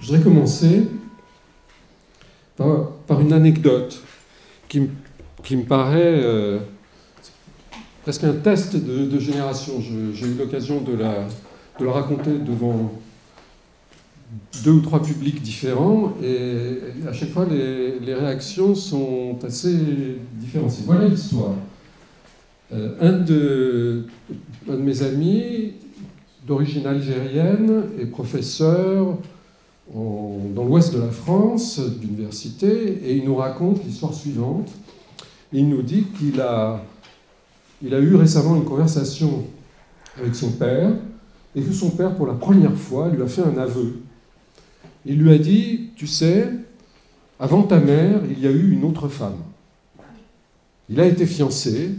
[0.00, 0.86] Je voudrais commencer
[2.56, 4.02] par, une anecdote
[4.68, 6.58] qui, me- paraît euh,
[8.02, 9.74] presque un test de, génération.
[9.80, 11.26] J'ai eu l'occasion de la,
[11.90, 12.92] raconter devant
[14.64, 19.76] deux ou trois publics différents et à chaque fois les, réactions sont assez
[20.34, 20.84] différenciées.
[20.86, 21.54] Voilà l'histoire.
[22.72, 24.06] Euh, un de
[24.68, 25.72] mes amis
[26.46, 29.18] d'origine algérienne et professeur
[29.94, 34.70] dans l'ouest de la France d'université et il nous raconte l'histoire suivante.
[35.52, 36.82] Il nous dit qu'il a,
[37.82, 39.44] il a eu récemment une conversation
[40.18, 40.90] avec son père
[41.54, 44.00] et que son père, pour la première fois, lui a fait un aveu.
[45.04, 46.48] Il lui a dit, tu sais,
[47.38, 49.38] avant ta mère, il y a eu une autre femme.
[50.88, 51.90] Il a été fiancé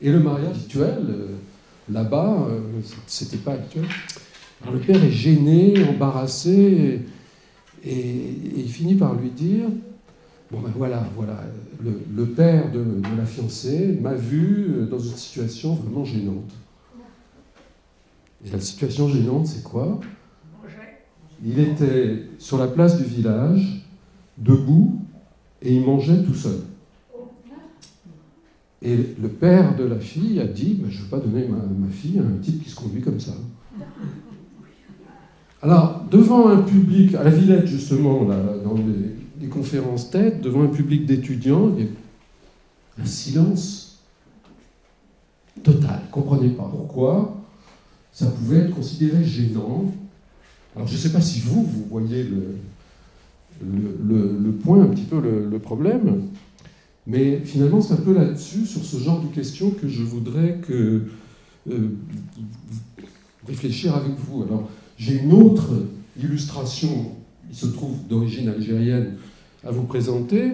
[0.00, 1.26] et le mariage actuel, euh,
[1.90, 2.60] là-bas, euh,
[3.06, 3.86] c'était pas actuel.
[4.70, 7.02] Le père est gêné, embarrassé,
[7.84, 9.68] et, il finit par lui dire
[10.50, 11.42] Bon ben voilà, voilà,
[11.82, 16.52] le, le père de, de la fiancée m'a vu euh, dans une situation vraiment gênante.
[18.44, 20.00] Et la situation gênante, c'est quoi?
[21.44, 23.84] Il était sur la place du village,
[24.38, 25.00] debout,
[25.62, 26.60] et il mangeait tout seul.
[28.82, 32.18] Et le père de la fille a dit Je ne veux pas donner ma, fille
[32.18, 33.32] à un type qui se conduit comme ça.
[35.62, 38.74] Alors, devant un public, à la Villette justement, dans
[39.40, 44.00] les, conférences tête, devant un public d'étudiants, il y a un silence
[45.62, 46.00] total.
[46.02, 47.36] Ils ne comprenaient pas pourquoi
[48.12, 49.92] ça pouvait être considéré gênant.
[50.74, 52.56] Alors, je ne sais pas si vous, vous voyez le,
[53.64, 56.28] le, point, un petit peu le problème,
[57.06, 61.06] mais finalement, c'est un peu là-dessus, sur ce genre de questions, que je voudrais euh,
[63.46, 64.42] réfléchir avec vous.
[64.42, 65.70] Alors, j'ai une autre
[66.20, 67.12] illustration,
[67.48, 69.14] il se trouve d'origine algérienne,
[69.64, 70.52] à vous présenter.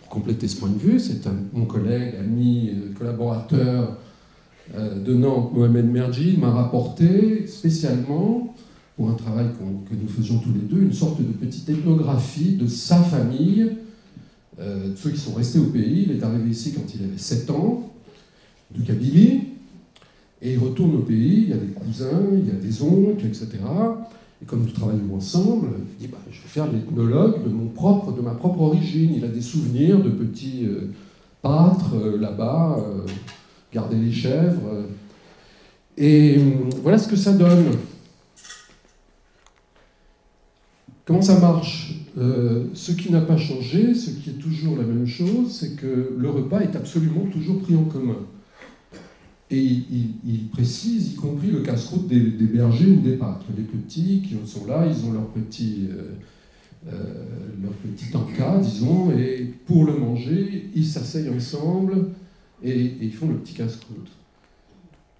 [0.00, 3.98] Pour compléter ce point de vue, c'est mon collègue, ami, euh, collaborateur
[4.74, 8.54] euh, de Nantes, Mohamed Merji, m'a rapporté spécialement,
[8.96, 9.48] pour un travail
[9.88, 13.70] que nous faisions tous les deux, une sorte de petite ethnographie de sa famille,
[14.58, 16.06] de ceux qui sont restés au pays.
[16.08, 17.92] Il est arrivé ici quand il avait 7 ans,
[18.74, 19.42] de Kabylie.
[20.40, 23.26] Et il retourne au pays, il y a des cousins, il y a des oncles,
[23.26, 23.48] etc.
[24.40, 25.68] Et comme nous travaillons ensemble,
[25.98, 29.14] il dit bah, je vais faire l'ethnologue de mon propre, de ma propre origine.
[29.16, 30.92] Il a des souvenirs de petits euh,
[31.42, 33.04] pâtres euh, là-bas, euh,
[33.72, 34.68] garder les chèvres.
[34.72, 34.82] euh.
[35.96, 36.38] Et
[36.84, 37.72] voilà ce que ça donne.
[41.04, 41.97] Comment ça marche?
[42.18, 46.14] Euh, Ce qui n'a pas changé, ce qui est toujours la même chose, c'est que
[46.16, 48.18] le repas est absolument toujours pris en commun.
[49.50, 53.46] Et il, précise, y compris le casse-croûte des, bergers ou des pâtres.
[53.56, 56.12] Les petits qui sont là, ils ont leur petit, euh,
[56.88, 57.24] euh,
[57.62, 62.08] leur petit encas, disons, et pour le manger, ils s'asseyent ensemble
[62.62, 64.10] et, et ils font le petit casse-croûte.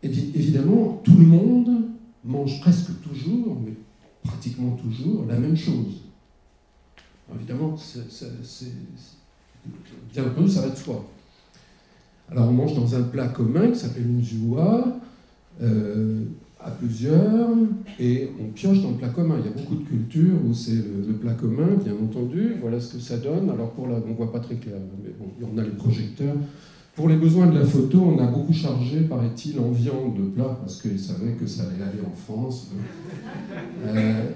[0.03, 1.88] Évidemment, tout le monde
[2.22, 3.72] mange presque toujours, mais
[4.22, 6.08] pratiquement toujours, la même chose.
[7.34, 8.00] Évidemment, c'est,
[10.21, 11.05] un peu, ça va de soi.
[12.31, 14.99] Alors on mange dans un plat commun qui s'appelle une zioua,
[15.62, 16.25] euh,
[16.61, 17.49] à plusieurs,
[18.00, 19.37] et on pioche dans le plat commun.
[19.39, 22.56] Il y a beaucoup de cultures où c'est le, le plat commun, bien entendu.
[22.61, 23.50] Voilà ce que ça donne.
[23.50, 26.37] Alors pour la, on ne voit pas très clair, mais bon, on a les projecteurs.
[26.99, 30.59] Pour les besoins de la photo, on a beaucoup chargé, paraît-il, en viande de plat,
[30.60, 32.72] parce qu'ils savaient que ça allait aller en France.
[33.87, 34.31] Euh,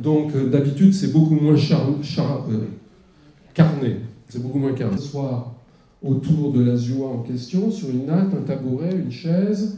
[0.00, 2.66] donc euh, d'habitude, c'est beaucoup moins char, char- euh,
[3.54, 3.96] carné.
[4.28, 4.96] C'est beaucoup moins carné.
[4.98, 5.54] Soir,
[6.02, 9.76] autour de la zioua en question, sur une natte, un tabouret, une chaise,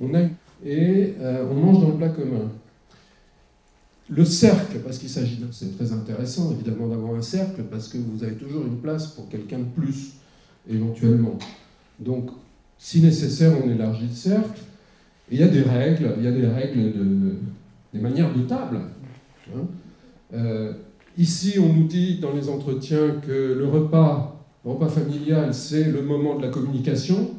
[0.00, 0.22] on a
[0.64, 2.50] et euh, on mange dans le plat commun.
[4.08, 5.38] Le cercle, parce qu'il s'agit.
[5.52, 9.28] C'est très intéressant évidemment d'avoir un cercle, parce que vous avez toujours une place pour
[9.28, 10.14] quelqu'un de plus,
[10.68, 11.38] éventuellement.
[11.98, 12.30] Donc,
[12.76, 14.60] si nécessaire, on élargit le cercle.
[15.30, 17.34] Et il y a des règles, il y a des règles, de,
[17.94, 18.80] des manières de table.
[19.56, 19.66] Hein.
[20.34, 20.72] Euh,
[21.18, 26.02] ici, on nous dit dans les entretiens que le repas le repas familial, c'est le
[26.02, 27.30] moment de la communication,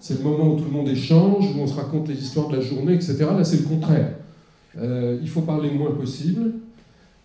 [0.00, 2.56] c'est le moment où tout le monde échange, où on se raconte les histoires de
[2.56, 3.18] la journée, etc.
[3.20, 4.14] Là, c'est le contraire.
[4.78, 6.52] Euh, il faut parler le moins possible.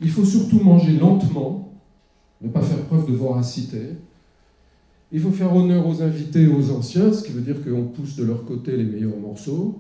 [0.02, 1.74] Il faut surtout manger lentement,
[2.42, 3.80] ne pas faire preuve de voracité.
[5.14, 8.18] Il faut faire honneur aux invités et aux anciens, ce qui veut dire qu'on pousse
[8.18, 9.80] de leur côté les meilleurs morceaux.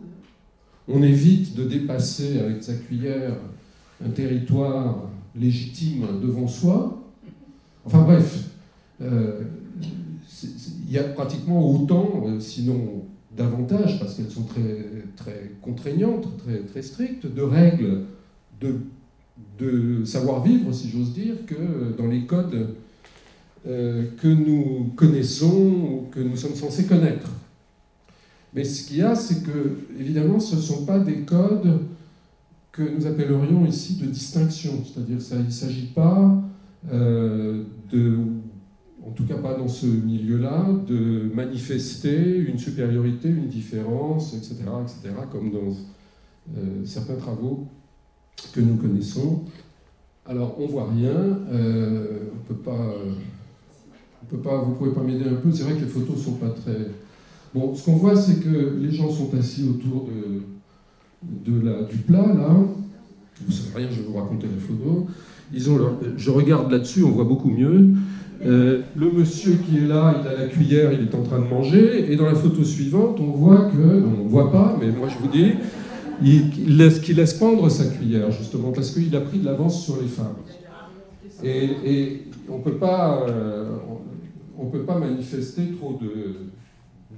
[0.87, 3.35] On évite de dépasser avec sa cuillère
[4.03, 7.01] un territoire légitime devant soi.
[7.85, 8.49] Enfin bref,
[9.01, 9.41] euh,
[10.87, 13.03] il y a pratiquement autant, euh, sinon
[13.35, 18.03] davantage, parce qu'elles sont très, très contraignantes, très, très strictes, de règles
[19.59, 22.75] de savoir-vivre, si j'ose dire, que dans les codes
[23.67, 27.31] euh, que nous connaissons ou que nous sommes censés connaître.
[28.53, 31.79] Mais ce qu'il y a, c'est que, évidemment, ce ne sont pas des codes
[32.75, 34.83] que nous appellerions ici de distinction.
[34.83, 36.43] C'est-à-dire qu'il ne s'agit pas
[36.91, 38.17] euh, de,
[39.05, 45.15] en tout cas pas dans ce milieu-là, de manifester une supériorité, une différence, etc., etc.,
[45.31, 45.73] comme dans
[46.57, 47.67] euh, certains travaux
[48.51, 49.43] que nous connaissons.
[50.25, 52.93] Alors, on voit rien, euh, on peut pas,
[54.21, 55.49] on peut pas, vous pouvez pas m'aider un peu.
[55.51, 56.89] C'est vrai que les photos sont pas très.
[57.53, 60.41] Bon, ce qu'on voit, c'est que les gens sont assis autour de,
[61.23, 62.55] du plat là.
[63.45, 65.07] Vous savez rien, je vais vous raconter la photo.
[66.17, 67.89] Je regarde là-dessus, on voit beaucoup mieux.
[68.45, 71.47] Euh, le monsieur qui est là, il a la cuillère, il est en train de
[71.47, 72.11] manger.
[72.11, 75.17] Et dans la photo suivante, on voit que, on ne voit pas, mais moi je
[75.17, 75.53] vous dis,
[76.21, 79.97] il, laisse, qu'il laisse pendre sa cuillère, justement, parce qu'il a pris de l'avance sur
[80.01, 80.35] les femmes.
[81.43, 83.77] Et, on ne peut pas, euh,
[84.57, 86.35] on peut pas manifester trop de,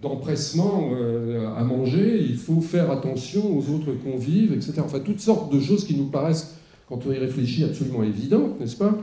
[0.01, 4.73] d'empressement euh, à manger, il faut faire attention aux autres convives, etc.
[4.79, 6.57] Enfin, toutes sortes de choses qui nous paraissent,
[6.87, 8.97] quand on y réfléchit, absolument évidentes, n'est-ce pas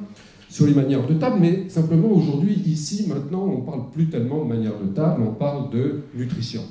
[0.54, 4.44] sur les manières de table, mais simplement aujourd'hui, ici, maintenant, on ne parle plus tellement
[4.44, 6.62] de manière de table, on parle de nutrition.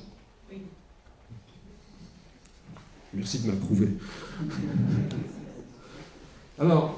[3.14, 3.90] Merci de m'approuver.
[6.58, 6.98] Alors,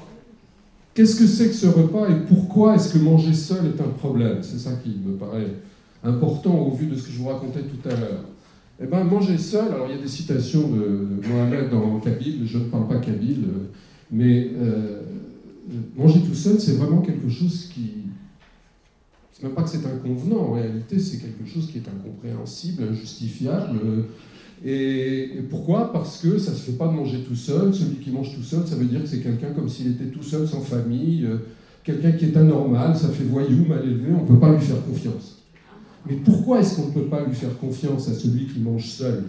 [0.94, 4.38] qu'est-ce que c'est que ce repas et pourquoi est-ce que manger seul est un problème?
[4.42, 5.56] C'est ça qui me paraît
[6.06, 8.24] important au vu de ce que je vous racontais tout à l'heure.
[8.80, 12.58] Eh bien, manger seul, alors il y a des citations de Mohamed en Kabyle, je
[12.58, 13.46] ne parle pas Kabyle,
[14.10, 15.00] mais euh,
[15.96, 17.90] manger tout seul, c'est vraiment quelque chose qui.
[19.32, 23.78] C'est même pas que c'est inconvenant, en réalité, c'est quelque chose qui est incompréhensible, injustifiable.
[24.64, 25.92] Et, pourquoi?
[25.92, 27.74] Parce que ça ne se fait pas de manger tout seul.
[27.74, 30.22] Celui qui mange tout seul, ça veut dire que c'est quelqu'un comme s'il était tout
[30.22, 31.36] seul, sans famille, euh,
[31.84, 34.82] quelqu'un qui est anormal, ça fait voyou, mal élevé, on ne peut pas lui faire
[34.84, 35.35] confiance.
[36.06, 39.24] Mais pourquoi est-ce qu'on ne peut pas lui faire confiance à celui qui mange seul?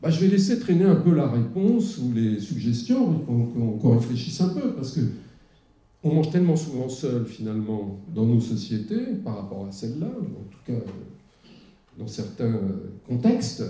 [0.00, 4.48] Bah, Je vais laisser traîner un peu la réponse ou les suggestions, qu'on réfléchisse un
[4.48, 5.00] peu, parce que
[6.04, 10.58] on mange tellement souvent seul, finalement, dans nos sociétés, par rapport à celle-là, en tout
[10.66, 10.84] cas
[11.98, 12.58] dans certains
[13.06, 13.62] contextes,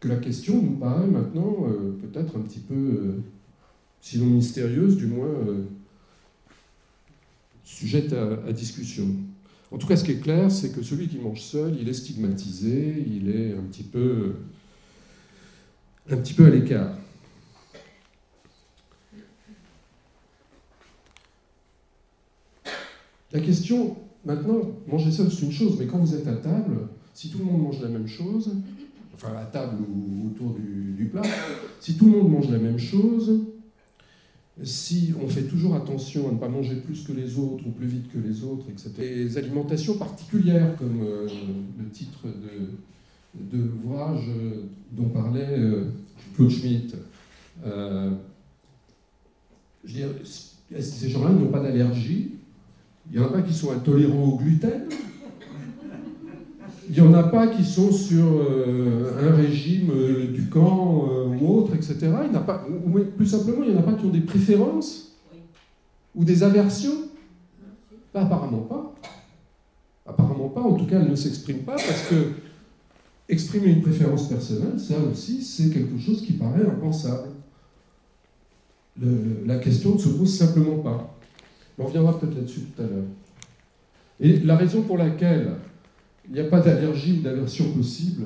[0.00, 3.22] que la question nous paraît maintenant euh, peut-être un petit peu, euh,
[4.00, 5.64] sinon mystérieuse, du moins euh,
[7.62, 9.04] sujette à discussion.
[9.72, 11.94] En tout cas, ce qui est clair, c'est que celui qui mange seul, il est
[11.94, 14.34] stigmatisé, il est un petit peu,
[16.10, 16.96] à l'écart.
[23.32, 27.30] La question, maintenant, manger seul, c'est une chose, mais quand vous êtes à table, si
[27.30, 28.50] tout le monde mange la même chose,
[29.14, 31.22] enfin à table ou autour du plat,
[31.78, 33.40] si tout le monde mange la même chose,
[34.62, 37.86] si on fait toujours attention à ne pas manger plus que les autres ou plus
[37.86, 38.90] vite que les autres, etc.
[38.98, 41.26] Des alimentations particulières, comme euh,
[41.78, 45.84] le titre de, de l'ouvrage euh, dont parlait euh,
[46.34, 46.94] Claude Schmitt.
[49.84, 50.14] je veux
[50.80, 52.32] ces gens-là n'ont pas d'allergie?
[53.10, 54.84] Il n'y en a pas qui sont intolérants au gluten?
[56.90, 61.26] Il n'y en a pas qui sont sur euh, un régime euh, du camp euh,
[61.26, 61.96] ou autre, etc.
[62.28, 65.16] Il a pas, ou, plus simplement, il n'y en a pas qui ont des préférences
[66.14, 66.94] ou des aversions
[68.12, 68.92] Apparemment pas.
[70.04, 72.32] Apparemment pas, en tout cas, elles ne s'expriment pas parce que
[73.28, 77.28] exprimer une préférence personnelle, ça aussi, c'est quelque chose qui paraît impensable.
[79.46, 81.16] la question ne se pose simplement pas.
[81.78, 83.04] On reviendra peut-être là-dessus tout à l'heure.
[84.18, 85.52] Et la raison pour laquelle
[86.30, 88.24] il n'y a pas d'allergie ou d'aversion possible,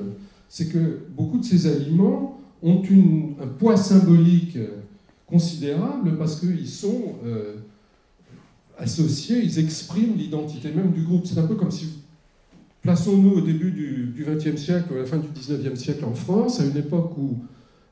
[0.49, 2.83] c'est que beaucoup de ces aliments ont
[3.43, 4.59] un poids symbolique
[5.27, 7.57] considérable parce qu'ils sont euh,
[8.79, 11.27] associés, ils expriment l'identité même du groupe.
[11.27, 12.01] C'est un peu comme si,
[12.83, 16.65] plaçons-nous au début du XXe siècle, à la fin du XIXe siècle en France, à
[16.65, 17.39] une époque où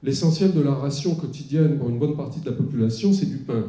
[0.02, 3.64] l'essentiel de la ration quotidienne pour une bonne partie de la population, c'est du pain.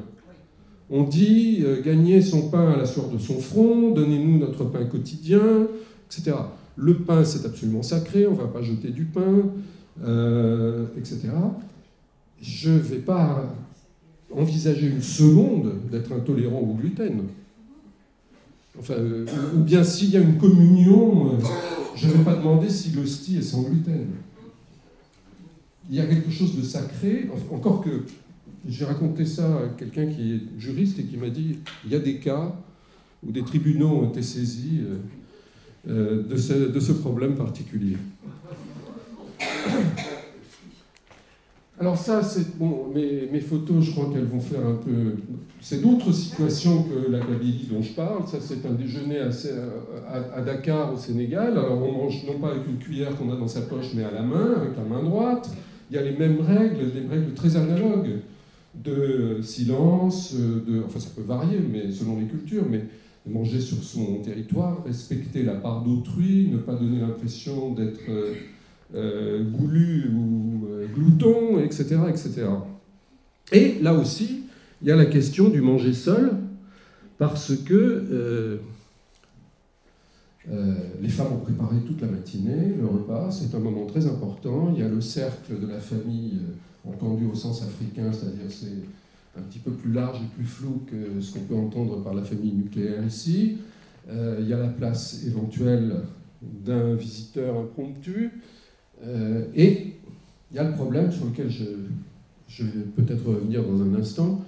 [0.89, 4.83] On dit euh, gagner son pain à la sueur de son front, donnez-nous notre pain
[4.85, 5.67] quotidien,
[6.75, 9.45] le pain, c'est absolument sacré, on ne va pas jeter du pain,
[10.03, 11.29] euh, etc.
[12.41, 13.55] Je ne vais pas
[14.31, 17.23] envisager une seconde d'être intolérant au gluten.
[18.79, 21.37] Enfin, euh, ou bien s'il y a une communion, euh,
[21.95, 24.07] je ne vais pas demander si l'hostie est sans gluten.
[25.89, 28.03] Il y a quelque chose de sacré, encore que
[28.67, 31.99] j'ai raconté ça à quelqu'un qui est juriste et qui m'a dit il y a
[31.99, 32.55] des cas
[33.25, 34.79] où des tribunaux ont été saisis
[35.85, 37.97] de ce, problème particulier.
[41.79, 45.15] Alors ça, c'est mes, photos, je crois qu'elles vont faire un peu...
[45.59, 48.27] C'est d'autres situations que la Kabylie dont je parle.
[48.27, 51.51] Ça, c'est un déjeuner à, Dakar, au Sénégal.
[51.57, 54.11] Alors on mange non pas avec une cuillère qu'on a dans sa poche, mais à
[54.11, 55.49] la main, avec la main droite.
[55.89, 58.19] Il y a les mêmes règles, des règles très analogues
[58.75, 60.83] de silence, de...
[60.85, 62.85] Enfin, ça peut varier, mais selon les cultures, mais
[63.25, 68.09] manger sur son territoire, respecter la part d'autrui, ne pas donner l'impression d'être...
[68.09, 68.33] Euh,
[68.95, 72.45] euh, goulu ou euh, glouton, etc., etc.
[73.51, 74.43] Et là aussi,
[74.83, 76.33] il y a la question du manger seul,
[77.17, 78.57] parce que euh,
[81.01, 84.71] les femmes ont préparé toute la matinée le repas, c'est un moment très important.
[84.75, 86.41] Il y a le cercle de la famille,
[86.87, 88.83] entendu au sens africain, c'est-à-dire c'est
[89.37, 92.23] un petit peu plus large et plus flou que ce qu'on peut entendre par la
[92.23, 93.57] famille nucléaire ici.
[94.09, 96.03] il y a la place éventuelle
[96.65, 98.31] d'un visiteur impromptu.
[99.05, 99.93] Euh, et
[100.51, 101.63] il y a le problème sur lequel je,
[102.47, 104.43] je vais peut-être revenir dans un instant,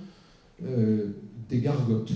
[0.63, 1.07] euh,
[1.49, 2.13] des gargotes.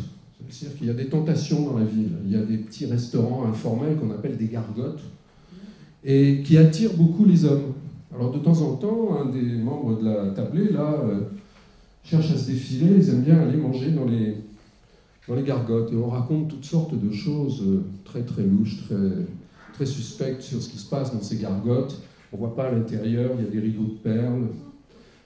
[0.50, 2.12] C'est-à-dire qu'il y a des tentations dans la ville.
[2.26, 5.02] Il y a des petits restaurants informels qu'on appelle des gargotes
[6.04, 7.74] et qui attirent beaucoup les hommes.
[8.16, 11.04] Alors de temps en temps, un des membres de la tablée, là,
[12.14, 14.36] euh, cherche à se défiler, ils aiment bien aller manger dans les,
[15.28, 15.92] dans les gargotes.
[15.92, 17.64] Et on raconte toutes sortes de choses
[18.06, 18.96] très très louches, très,
[19.74, 22.02] très suspectes sur ce qui se passe dans ces gargotes.
[22.32, 24.48] On ne voit pas à l'intérieur, il y a des rideaux de perles.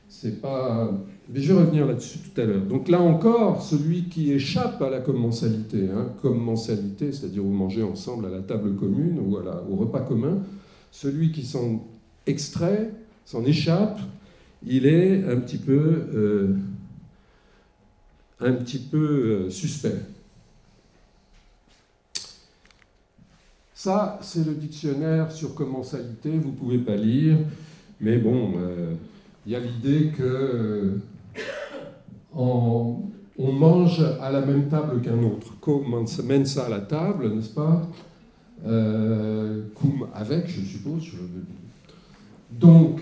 [0.10, 0.92] C'est pas.
[1.34, 2.66] Mais je vais revenir là-dessus tout à l'heure.
[2.66, 8.26] Donc là encore, celui qui échappe à la commensalité, hein, commensalité, c'est-à-dire vous mangez ensemble
[8.26, 10.40] à la table commune ou au repas commun,
[10.92, 11.84] celui qui s'en
[12.28, 12.92] extrait,
[13.26, 14.00] s'en échappe,
[14.66, 16.56] il est un petit peu, euh,
[18.40, 20.00] un petit peu euh, suspect.
[23.74, 27.38] Ça, c'est le dictionnaire sur commensalité, vous ne pouvez pas lire,
[28.00, 28.94] mais bon, euh,
[29.46, 30.98] il y a l'idée que euh,
[32.34, 33.02] on
[33.38, 35.54] mange à la même table qu'un autre.
[36.24, 37.82] mène ça à la table, n'est-ce pas?
[38.66, 41.04] Euh, Cum avec, je suppose.
[42.60, 43.02] Donc,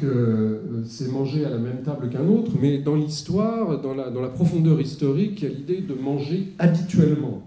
[0.86, 5.42] c'est manger à la même table qu'un autre, mais dans l'histoire, dans la, profondeur historique,
[5.42, 7.44] il y a l'idée de manger habituellement.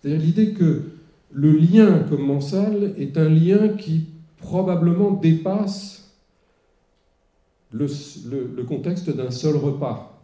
[0.00, 0.82] C'est-à-dire l'idée que
[1.32, 4.06] le lien commensal est un lien qui
[4.38, 6.14] probablement dépasse
[7.72, 10.20] le, contexte d'un seul repas.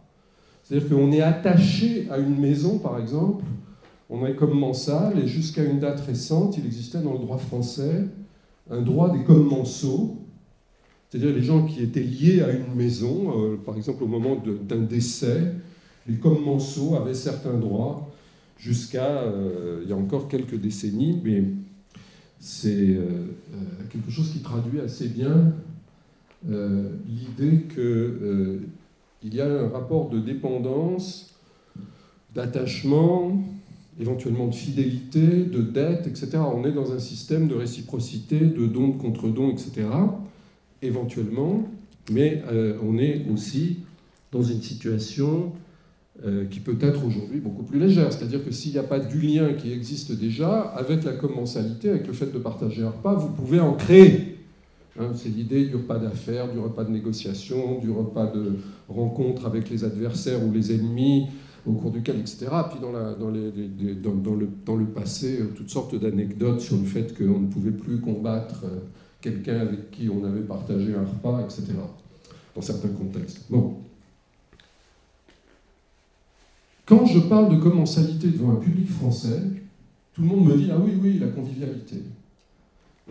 [0.63, 3.43] C'est-à-dire qu'on est attaché à une maison, par exemple,
[4.09, 8.05] on est commensal, et jusqu'à une date récente, il existait dans le droit français
[8.69, 10.17] un droit des commensaux,
[11.15, 14.81] c'est-à-dire les gens qui étaient liés à une maison, euh, par exemple au moment d'un
[14.81, 15.53] décès,
[16.07, 18.11] les commensaux avaient certains droits
[18.57, 21.45] jusqu'à euh, il y a encore quelques décennies, mais
[22.37, 23.27] c'est euh,
[23.89, 25.53] quelque chose qui traduit assez bien
[26.47, 31.33] l'idée qu'il y a un rapport de dépendance,
[32.35, 33.41] d'attachement,
[34.01, 36.39] éventuellement de fidélité, de dette, etc.
[36.53, 39.87] On est dans un système de réciprocité, de don contre don, etc.
[40.81, 41.67] Éventuellement,
[42.11, 42.43] mais
[42.83, 43.79] on est aussi
[44.31, 45.53] dans une situation
[46.23, 48.13] euh, qui peut être aujourd'hui beaucoup plus légère.
[48.13, 52.07] C'est-à-dire que s'il n'y a pas du lien qui existe déjà, avec la commensalité, avec
[52.07, 54.37] le fait de partager un repas, vous pouvez en créer.
[54.97, 58.53] Hein, c'est l'idée du repas d'affaires, du repas de négociation, du repas de
[58.87, 61.27] rencontre avec les adversaires ou les ennemis,
[61.67, 62.47] au cours duquel, etc.
[62.69, 62.91] Puis dans,
[63.29, 68.79] le, passé, euh, toutes sortes d'anecdotes sur le fait qu'on ne pouvait plus combattre euh,
[69.25, 71.73] quelqu'un avec qui on avait partagé un repas, etc.
[72.55, 73.45] Dans certains contextes.
[73.49, 73.77] Bon.
[76.85, 79.41] Quand je parle de commensalité devant un public français,
[80.13, 82.03] tout le monde me dit Ah oui, oui, la convivialité.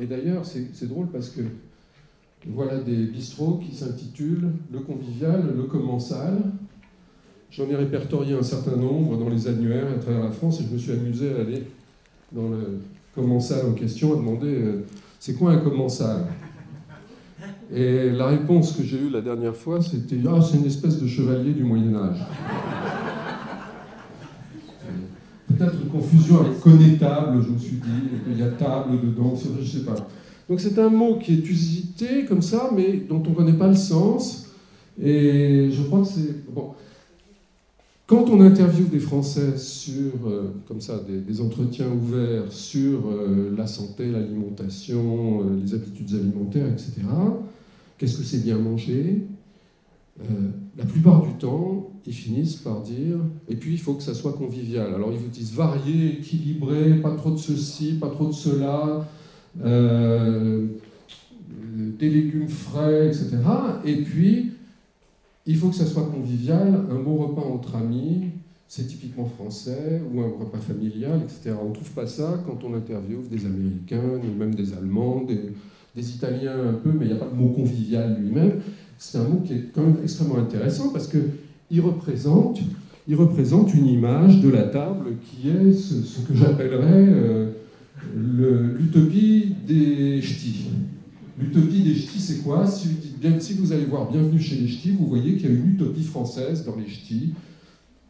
[0.01, 1.43] Et d'ailleurs, c'est drôle parce que
[2.47, 6.43] voilà des bistrots qui s'intitulent Le convivial, le commensal.
[7.51, 10.75] J'en ai répertorié un certain nombre dans les annuaires à travers la France et je
[10.75, 11.63] me suis amusé à aller
[12.33, 12.81] dans le
[13.15, 14.85] commensal en question à demander euh,
[15.21, 16.27] C'est quoi un commensal
[17.73, 21.07] Et la réponse que j'ai eue la dernière fois, c'était Ah, c'est une espèce de
[21.07, 22.19] chevalier du Moyen-Âge
[25.57, 29.61] peut-être une confusion avec connétable, je me suis dit, il y a table dedans, je
[29.61, 29.95] ne sais pas.
[30.49, 33.69] Donc c'est un mot qui est usité comme ça, mais dont on ne connaît pas
[33.69, 34.51] le sens.
[35.03, 36.53] Et je crois que c'est...
[36.53, 36.75] Bon.
[38.07, 43.67] Quand on interviewe des Français sur, euh, comme ça, des, entretiens ouverts sur euh, la
[43.67, 47.01] santé, l'alimentation, euh, les habitudes alimentaires, etc.,
[47.97, 49.23] qu'est-ce que c'est bien manger?
[50.77, 53.17] La plupart du temps, ils finissent par dire,
[53.49, 54.95] et puis il faut que ça soit convivial.
[54.95, 59.09] Alors ils vous disent varié, équilibré, pas trop de ceci, pas trop de cela,
[59.59, 60.69] des
[62.11, 63.39] légumes frais, etc.
[63.85, 64.53] Et puis,
[65.47, 68.31] il faut que ça soit convivial, un bon repas entre amis,
[68.67, 71.55] c'est typiquement français, ou un repas familial, etc.
[71.63, 75.53] On ne trouve pas ça quand on interviewe des Américains, ou même des Allemands, des,
[75.97, 78.61] Italiens un peu, mais il n'y a pas de mot convivial lui-même.
[78.99, 82.59] C'est un mot qui est quand même extrêmement intéressant parce qu'il représente,
[83.07, 87.51] il représente une image de la table qui est ce, que j'appellerais euh,
[88.17, 90.67] l'utopie des ch'tis.
[91.39, 92.67] L'utopie des ch'tis, c'est quoi?
[93.41, 96.03] Si vous allez voir Bienvenue chez les ch'tis, vous voyez qu'il y a une utopie
[96.03, 97.33] française dans les ch'tis.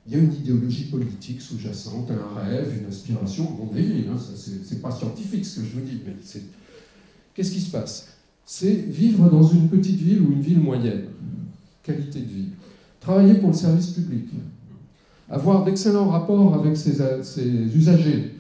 [0.07, 4.91] Il y a une idéologie politique sous-jacente, un rêve, une aspiration, délire, hein, c'est pas
[4.91, 6.15] scientifique ce que je vous dis, mais
[7.33, 8.09] qu'est-ce qui se passe?
[8.45, 11.05] C'est vivre dans une petite ville ou une ville moyenne,
[11.83, 12.49] qualité de vie,
[13.01, 14.27] travailler pour le service public,
[15.31, 17.01] avoir d'excellents rapports avec ses,
[17.75, 18.35] usagers,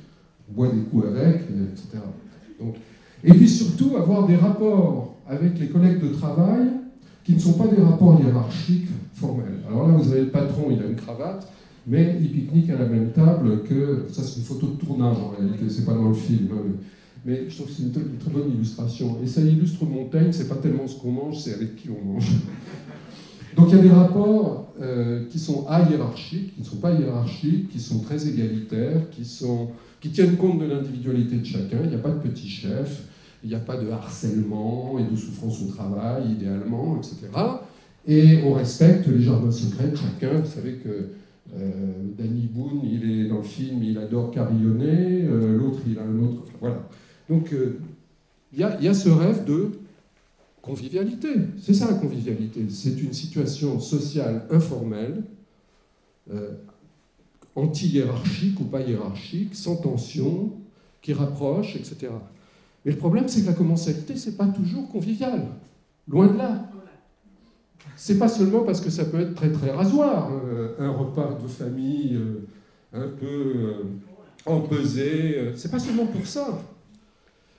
[0.51, 2.05] boire des coups avec, etc.
[3.23, 6.69] et puis surtout avoir des rapports avec les collègues de travail
[7.25, 9.61] qui ne sont pas des rapports hiérarchiques formels.
[9.69, 11.49] Alors là, vous avez le patron, il a une cravate,
[11.87, 14.07] mais il pique-nique à la même table que.
[14.11, 16.49] Ça, c'est une photo de tournage en réalité, c'est pas dans le film.
[16.53, 16.73] Hein,
[17.25, 19.17] mais, je trouve que c'est une, très bonne illustration.
[19.23, 22.29] Et ça illustre Montaigne, c'est pas tellement ce qu'on mange, c'est avec qui on mange.
[23.57, 27.69] Donc il y a des rapports euh, qui sont hiérarchiques, qui ne sont pas hiérarchiques,
[27.69, 29.69] qui sont très égalitaires, qui, sont,
[30.01, 31.79] qui tiennent compte de l'individualité de chacun.
[31.85, 33.05] Il n'y a pas de petit chef,
[33.45, 37.29] il n'y a pas de harcèlement et de souffrance au travail, idéalement, etc.
[38.07, 40.41] Et on respecte les jardins secrets de chacun.
[40.41, 41.11] Vous savez que
[41.57, 46.03] euh, Danny Boone, il est dans le film, il adore carillonner, euh, l'autre, il a
[46.03, 46.43] un autre.
[46.59, 46.89] voilà.
[47.29, 47.79] Donc, euh,
[48.53, 49.73] il y, a ce rêve de
[50.63, 51.29] convivialité.
[51.61, 52.65] C'est ça la convivialité.
[52.71, 55.25] C'est une situation sociale informelle,
[57.57, 60.53] anti-hiérarchique ou pas hiérarchique, sans tension,
[61.03, 62.13] qui rapproche, etc.
[62.85, 65.47] Mais le problème, c'est que la commensalité, c'est pas toujours convivial.
[66.07, 66.71] Loin de là.
[67.97, 71.49] C'est pas seulement parce que ça peut être très très rasoir, euh, un repas de
[71.49, 72.47] famille euh,
[72.93, 73.85] un peu euh,
[74.47, 75.53] empesé.
[75.57, 76.61] c'est pas seulement pour ça.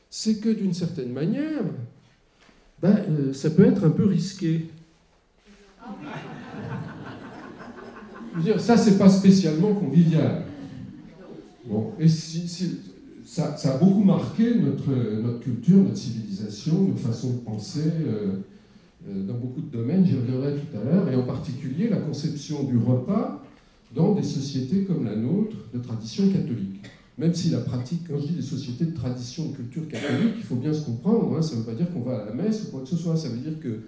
[0.10, 1.64] C'est que d'une certaine manière,
[2.82, 4.70] ben, ça peut être un peu risqué.
[8.34, 10.44] Je veux dire, ça, c'est pas spécialement convivial.
[11.66, 12.80] Bon, et si,
[13.26, 17.92] ça, a beaucoup marqué notre, notre culture, notre civilisation, notre façon de penser.
[18.06, 18.38] Euh,
[19.08, 22.78] dans beaucoup de domaines, j'y reviendrai tout à l'heure, et en particulier la conception du
[22.78, 23.44] repas
[23.94, 26.82] dans des sociétés comme la nôtre de tradition catholique.
[27.18, 30.44] Même si la pratique, quand je dis des sociétés de tradition, de culture catholique, il
[30.44, 32.64] faut bien se comprendre, hein, ça ne veut pas dire qu'on va à la messe
[32.64, 33.82] ou quoi que ce soit, ça veut dire que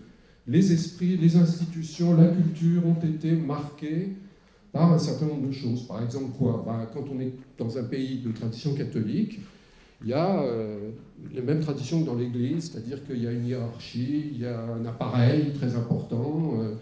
[0.47, 4.13] les esprits, les institutions, la culture ont été marqués
[4.83, 5.83] un certain nombre de choses.
[5.83, 9.39] Par exemple, quoi bah, Quand on est dans un pays de tradition catholique,
[10.03, 10.91] il y a euh,
[11.33, 14.59] les mêmes traditions que dans l'Église, c'est-à-dire qu'il y a une hiérarchie, il y a
[14.59, 16.75] un appareil très important, euh,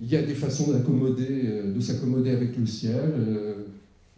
[0.00, 3.14] il y a des façons euh, de s'accommoder avec le ciel,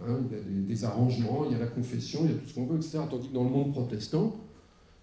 [0.02, 2.48] hein, il y a des, arrangements, il y a la confession, il y a tout
[2.48, 2.98] ce qu'on veut, etc.
[3.08, 4.36] Tandis que dans le monde protestant,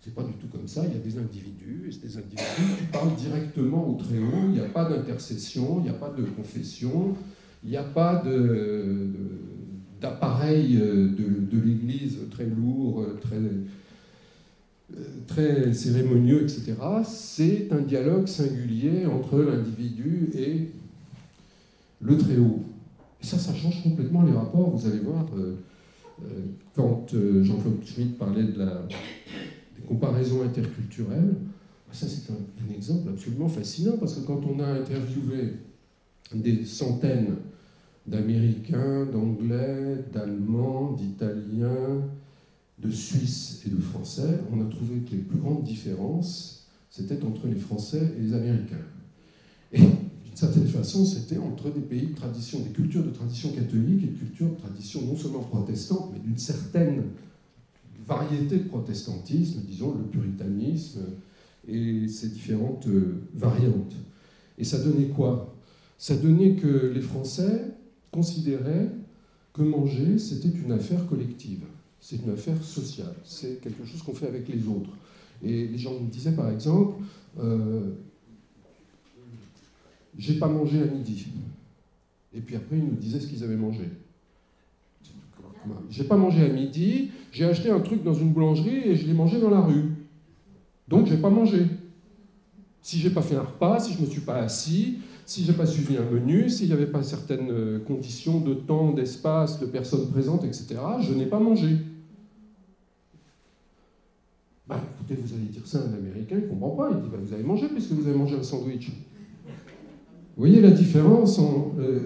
[0.01, 2.43] c'est pas du tout comme ça, il y a des individus, et des individus
[2.77, 6.23] qui parlent directement au Très-Haut, il n'y a pas d'intercession, il n'y a pas de
[6.23, 7.15] confession,
[7.63, 9.11] il n'y a pas de
[10.01, 18.27] d'appareils euh, de, l'Église très lourds, euh, très, euh, très cérémonieux, etc., c'est un dialogue
[18.27, 20.67] singulier entre l'individu et
[22.01, 22.61] le Très-Haut.
[23.21, 24.69] Et ça, ça change complètement les rapports.
[24.69, 25.25] Vous allez voir,
[26.75, 27.07] quand
[27.41, 28.83] Jean-Claude Schmitt parlait de la,
[29.75, 31.33] des comparaisons interculturelles,
[31.91, 35.53] ça c'est un, exemple absolument fascinant parce que quand on a interviewé
[36.31, 37.37] des centaines
[38.07, 42.01] d'Américains, d'Anglais, d'Allemands, d'Italiens,
[42.79, 47.47] de Suisses et de Français, on a trouvé que les plus grandes différences, c'était entre
[47.47, 48.85] les Français et les Américains.
[49.73, 54.03] Et d'une certaine façon, c'était entre des pays de tradition, des cultures de tradition catholique
[54.03, 57.03] et de cultures de tradition non seulement protestante, mais d'une certaine
[58.05, 61.01] variété de protestantisme, disons le puritanisme
[61.67, 63.95] et ses différentes euh, variantes.
[64.57, 65.53] Et ça donnait quoi?
[65.97, 67.73] Ça donnait que les Français
[68.11, 68.89] considérait
[69.53, 71.63] que manger, c'était une affaire collective,
[71.99, 74.91] c'est une affaire sociale, c'est quelque chose qu'on fait avec les autres.
[75.43, 77.01] Et les gens me disaient par exemple,
[77.39, 77.91] euh,
[80.17, 81.27] j'ai pas mangé à midi.
[82.33, 83.89] Et puis après, ils nous disaient ce qu'ils avaient mangé.
[85.89, 89.13] J'ai pas mangé à midi, j'ai acheté un truc dans une boulangerie et je l'ai
[89.13, 89.91] mangé dans la rue.
[90.87, 91.65] Donc j'ai pas mangé.
[92.81, 95.57] Si j'ai pas fait un repas, si je me suis pas assis, si je n'ai
[95.57, 99.65] pas suivi un menu, s'il n'y avait pas certaines euh, conditions de temps, d'espace, de
[99.65, 101.67] personnes présentes, etc., je n'ai pas mangé.
[104.69, 106.91] Bah écoutez, vous allez dire ça à un Américain, il ne comprend pas.
[106.91, 108.89] Il dit bah, Vous avez mangé puisque vous avez mangé un sandwich.
[110.37, 111.39] voyez la différence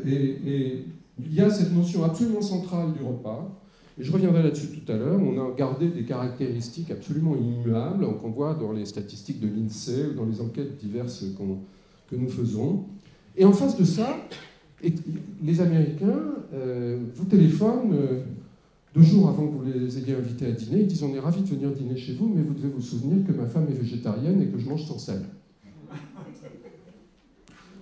[0.06, 0.86] et,
[1.24, 3.56] il y a cette notion absolument centrale du repas.
[4.00, 5.20] Et je reviendrai là-dessus tout à l'heure.
[5.22, 10.14] On a gardé des caractéristiques absolument immuables qu'on voit dans les statistiques de l'INSEE ou
[10.16, 11.24] dans les enquêtes diverses
[12.10, 12.86] que nous faisons.
[13.38, 14.18] Et en face de ça,
[15.42, 16.36] les Américains
[17.16, 17.96] vous téléphonent
[18.94, 21.42] deux jours avant que vous les ayez invités à dîner, ils disent On est ravis
[21.42, 24.42] de venir dîner chez vous, mais vous devez vous souvenir que ma femme est végétarienne
[24.42, 25.22] et que je mange sans sel.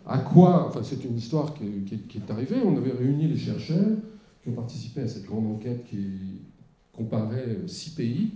[0.06, 2.58] À quoi Enfin, c'est une histoire qui est, arrivée.
[2.64, 3.98] On avait réuni les chercheurs
[4.42, 6.42] qui ont participé à cette grande enquête qui
[6.94, 8.32] comparait six pays.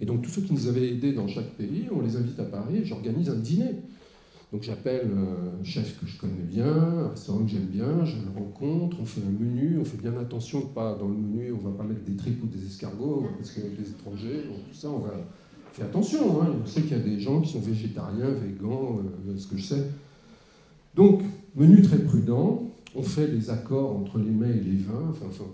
[0.00, 2.44] Et donc, tous ceux qui nous avaient aidés dans chaque pays, on les invite à
[2.44, 3.76] Paris et j'organise un dîner.
[4.54, 8.38] Donc j'appelle un chef que je connais bien, un restaurant que j'aime bien, je le
[8.38, 11.68] rencontre, on fait un menu, on fait bien attention de pas dans le menu, on
[11.68, 15.00] va pas mettre des tripes ou des escargots, parce que les étrangers, tout ça, on
[15.00, 15.14] va
[15.72, 16.40] faire attention.
[16.40, 16.54] Hein.
[16.62, 19.64] On sait qu'il y a des gens qui sont végétariens, végans, euh, ce que je
[19.64, 19.90] sais.
[20.94, 21.22] Donc,
[21.56, 22.62] menu très prudent,
[22.94, 25.50] on fait les accords entre les mets et les vins, enfin, enfin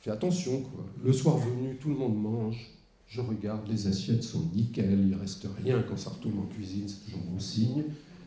[0.00, 0.62] fait attention.
[0.62, 0.86] Quoi.
[1.04, 2.70] Le soir venu, tout le monde mange,
[3.08, 7.04] je regarde, les assiettes sont nickel, il reste rien quand ça retourne en cuisine, c'est
[7.04, 7.84] toujours bon signe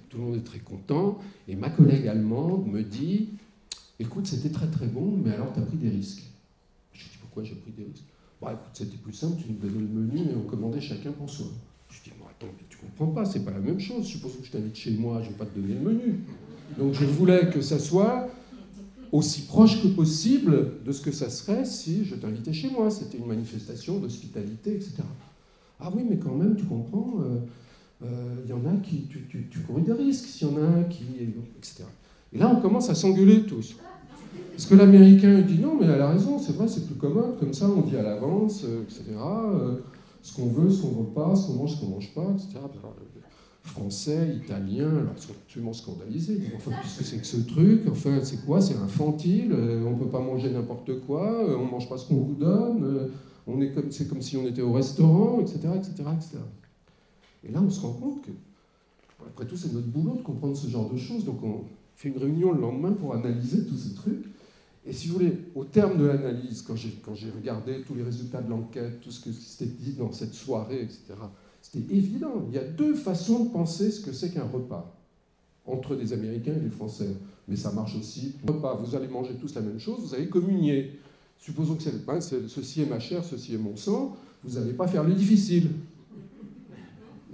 [0.09, 1.19] tout le monde est très content.
[1.47, 3.29] Et ma collègue allemande me dit
[3.99, 6.23] Écoute, c'était très très bon, mais alors tu as pris des risques.
[6.93, 8.05] Je dis Pourquoi j'ai pris des risques?
[8.41, 11.29] Bah écoute, c'était plus simple, tu nous donnais le menu et on commandait chacun pour
[11.29, 11.47] soi.
[11.89, 14.05] Je dis Bon, attends, mais tu comprends pas, c'est pas la même chose.
[14.05, 16.19] Suppose que je t'invite chez moi, je vais pas te donner le menu.
[16.77, 18.27] Donc je voulais que ça soit
[19.11, 22.89] aussi proche que possible de ce que ça serait si je t'invitais chez moi.
[22.89, 25.03] C'était une manifestation d'hospitalité, etc.
[25.79, 27.39] Ah oui, mais quand même, tu comprends, euh,
[28.01, 30.83] il euh, y en a qui, tu, tu, des risques, s'il y en a un
[30.83, 31.05] qui,
[31.57, 31.83] etc.
[32.33, 33.75] Et là, on commence à s'engueuler tous.
[34.51, 37.53] Parce que l'Américain dit non, mais elle a raison, c'est vrai, c'est plus commode, comme
[37.53, 39.03] ça, on dit à l'avance, euh, etc.
[39.17, 39.75] Euh,
[40.21, 42.59] ce qu'on veut, ce qu'on veut pas, ce qu'on mange, ce qu'on mange pas, etc.
[43.63, 46.39] Français, Italien, alors ils sont absolument scandalisés.
[46.55, 49.55] Enfin, qu'est-ce que c'est que ce truc Enfin, c'est quoi C'est infantile,
[49.87, 53.09] on peut pas manger n'importe quoi, on mange pas ce qu'on vous donne,
[53.47, 55.59] on est comme, c'est comme si on était au restaurant, etc.
[55.75, 56.37] etc., etc.
[57.47, 58.31] Et là, on se rend compte que,
[59.25, 61.25] après tout, c'est notre boulot de comprendre ce genre de choses.
[61.25, 61.63] Donc, on
[61.95, 64.25] fait une réunion le lendemain pour analyser tous ces trucs.
[64.85, 68.49] Et si vous voulez, au terme de l'analyse, quand j'ai, regardé tous les résultats de
[68.49, 70.99] l'enquête, tout ce qui s'était dit dans cette soirée, etc.,
[71.61, 72.45] c'était évident.
[72.49, 74.95] Il y a deux façons de penser ce que c'est qu'un repas
[75.65, 77.09] entre des Américains et des Français.
[77.47, 78.35] Mais ça marche aussi.
[78.47, 80.99] Repas, vous allez manger tous la même chose, vous allez communier.
[81.39, 85.03] Supposons que c'est, ceci est ma chair, ceci est mon sang, vous n'allez pas faire
[85.03, 85.69] le difficile.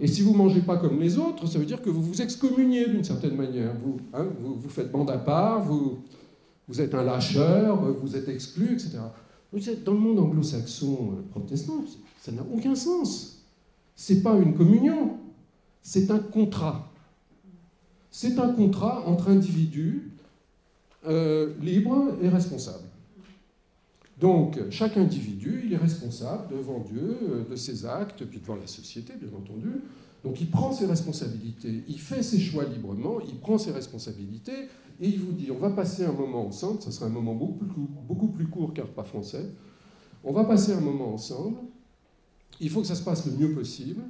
[0.02, 2.24] Et si vous ne mangez pas comme les autres, ça veut dire que vous vous
[2.24, 3.76] excommuniez d'une certaine manière.
[3.84, 6.00] Vous, hein, vous, faites bande à part, vous,
[6.68, 8.98] vous êtes un lâcheur, vous êtes exclu, etc.
[9.86, 11.86] Dans le monde anglo-saxon euh, protestant,
[12.20, 13.44] ça n'a aucun sens.
[13.96, 15.18] C'est pas une communion,
[15.84, 16.92] c'est un contrat.
[18.10, 20.14] C'est un contrat entre individus
[21.06, 22.90] euh, libres et responsables.
[24.22, 28.68] Donc, chaque individu, il est responsable devant Dieu euh, de ses actes, puis devant la
[28.68, 29.82] société, bien entendu.
[30.24, 34.68] Donc, il prend ses responsabilités, il fait ses choix librement, il prend ses responsabilités,
[35.02, 37.66] et il vous dit on va passer un moment ensemble, ça sera un moment beaucoup
[37.66, 39.50] plus, beaucoup plus court car pas français.
[40.24, 41.58] On va passer un moment ensemble,
[42.60, 44.04] il faut que ça se passe le mieux possible,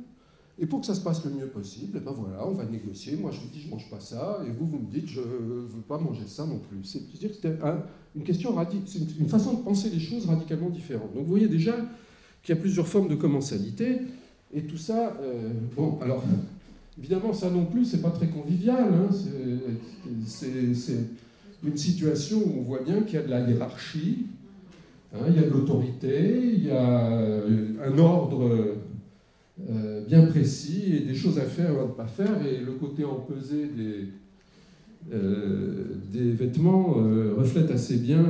[0.59, 3.15] et pour que ça se passe le mieux possible, eh ben voilà, on va négocier.
[3.15, 5.21] Moi, je vous dis, je ne mange pas ça, et vous, vous me dites, je
[5.21, 6.83] ne veux pas manger ça non plus.
[6.83, 7.57] C'est-à-dire que c'était
[8.15, 11.13] une question c'est une façon de penser les choses radicalement différente.
[11.13, 11.75] Donc, vous voyez déjà
[12.43, 13.99] qu'il y a plusieurs formes de commensalité,
[14.53, 16.23] et tout ça, euh, bon, alors,
[16.97, 18.83] évidemment, ça non plus, c'est pas très convivial.
[18.83, 19.09] Hein,
[20.25, 20.97] c'est
[21.63, 24.25] une situation où on voit bien qu'il y a de la hiérarchie,
[25.13, 28.75] hein, il y a de l'autorité, il y a euh, un ordre
[29.69, 32.45] euh, bien précis et des choses à faire ou à ne pas faire.
[32.45, 34.07] Et le côté empesé des,
[35.09, 38.23] des vêtements euh, reflète assez bien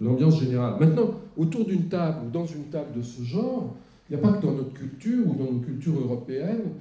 [0.00, 0.74] l'ambiance générale.
[0.80, 3.76] Maintenant, autour d'une table ou dans une table de ce genre,
[4.08, 6.72] il n'y a pas que dans notre culture ou dans nos cultures européennes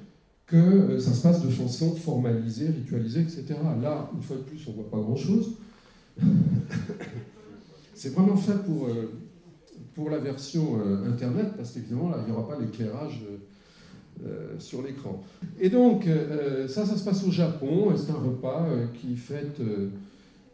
[0.48, 3.46] que ça se passe de façon formalisée, ritualisée, etc.
[3.82, 5.56] Là, une fois de plus, on ne voit pas grand-chose.
[7.94, 8.88] C'est vraiment fait pour,
[9.94, 13.22] pour la version Internet, parce qu'évidemment, là, il n'y aura pas l'éclairage
[14.25, 15.23] euh, sur l'écran.
[15.62, 19.62] Et donc, euh, ça, ça se passe au Japon, c'est un repas euh, qui fête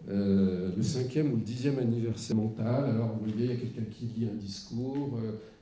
[0.08, 2.86] le cinquième ou le dixième anniversaire mental.
[2.86, 5.18] Alors, vous voyez, il y a quelqu'un qui lit un discours,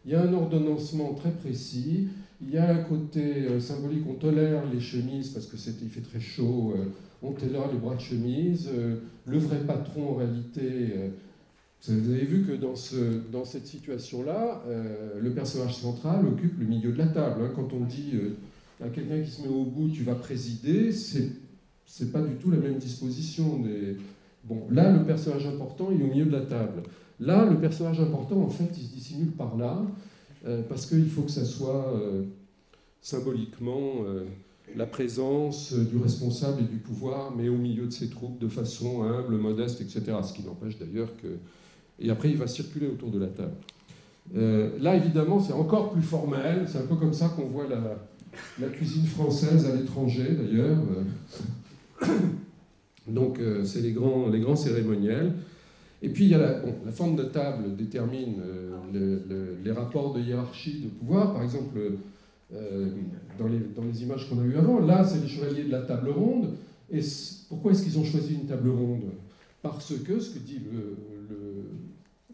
[0.06, 2.10] il y a un ordonnancement très précis,
[2.42, 6.20] il y a un côté symbolique, on tolère les chemises parce que il fait très
[6.20, 6.74] chaud,
[7.22, 8.70] on tolère les bras de chemise.
[9.26, 10.94] le vrai patron, en réalité,
[11.92, 12.96] vous avez vu que dans, ce,
[13.32, 17.42] dans cette situation-là, euh, le personnage central occupe le milieu de la table.
[17.44, 17.52] Hein.
[17.54, 21.30] Quand on dit euh, à quelqu'un qui se met au bout, tu vas présider, c'est
[21.86, 23.62] c'est pas du tout la même disposition.
[24.46, 26.82] Bon, là, le personnage important, est au milieu de la table.
[27.20, 29.86] Là, le personnage important, en fait, il se dissimule par là,
[30.48, 31.94] euh, parce qu'il faut que ça soit
[33.02, 34.06] symboliquement
[34.76, 39.04] la présence du responsable et du pouvoir, mais au milieu de ses troupes, de façon
[39.04, 40.18] humble, modeste, etc.
[40.24, 41.28] Ce qui n'empêche d'ailleurs que...
[42.00, 43.56] Et après, il va circuler autour de la table.
[44.80, 46.66] là, évidemment, c'est encore plus formel.
[46.68, 50.80] C'est un peu comme ça qu'on voit la, cuisine française à l'étranger, d'ailleurs.
[53.08, 55.34] Donc, c'est les grands, les grands cérémoniels.
[56.04, 58.36] Et puis, il y a la, forme de table détermine
[58.94, 61.34] euh, les rapports de hiérarchie de pouvoir.
[61.34, 61.80] Par exemple,
[62.54, 62.90] euh,
[63.40, 66.56] dans, les, images qu'on a vues avant, là, c'est les chevaliers de la table ronde.
[66.92, 67.00] Et
[67.48, 69.06] pourquoi est-ce qu'ils ont choisi une table ronde?
[69.62, 70.98] Parce que, ce que dit le,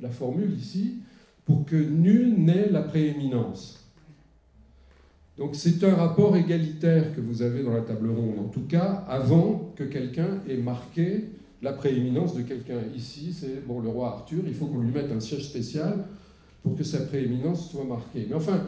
[0.01, 0.99] la formule ici,
[1.45, 3.79] pour que nul n'ait la prééminence.
[5.37, 9.05] Donc c'est un rapport égalitaire que vous avez dans la table ronde, en tout cas
[9.07, 11.25] avant que quelqu'un ait marqué
[11.61, 12.79] la prééminence de quelqu'un.
[12.95, 16.05] Ici, c'est bon, le roi Arthur, il faut qu'on lui mette un siège spécial
[16.61, 18.25] pour que sa prééminence soit marquée.
[18.29, 18.63] Mais enfin,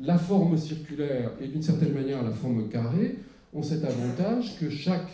[0.00, 3.16] la forme circulaire et d'une certaine manière la forme carrée
[3.52, 5.10] ont cet avantage que chaque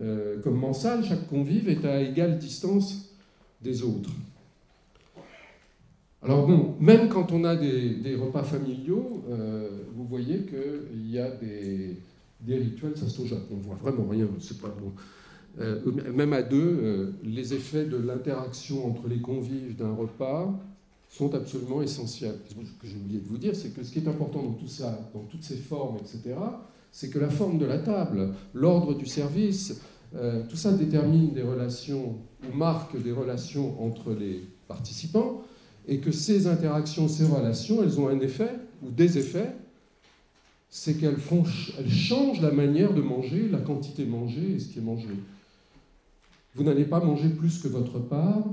[0.00, 3.16] euh, commensal, chaque convive est à égale distance
[3.60, 4.10] des autres.
[6.24, 11.28] Alors bon, même quand on a des, repas familiaux, euh, vous voyez qu'il y a
[11.30, 11.96] des,
[12.46, 14.92] rituels, ça se Japon, on voit vraiment rien, c'est pas bon.
[15.60, 15.80] Euh,
[16.14, 20.54] même à deux, euh, les effets de l'interaction entre les convives d'un repas
[21.10, 22.36] sont absolument essentiels.
[22.48, 24.68] Ce que j'ai oublié de vous dire, c'est que ce qui est important dans tout
[24.68, 26.36] ça, dans toutes ces formes, etc.,
[26.92, 29.80] c'est que la forme de la table, l'ordre du service,
[30.48, 35.42] tout ça détermine des relations ou marque des relations entre les participants,
[35.88, 38.50] et que ces interactions, ces relations, elles ont un effet
[38.82, 39.52] ou des effets,
[40.70, 41.18] c'est qu'elles
[41.78, 45.08] elles changent la manière de manger, la quantité mangée et ce qui est mangé.
[46.54, 48.44] Vous n'allez pas manger plus que votre part,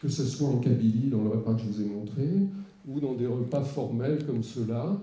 [0.00, 2.28] que ce soit en Kabylie, dans le repas que je vous ai montré,
[2.88, 5.00] ou dans des repas formels comme ceux-là.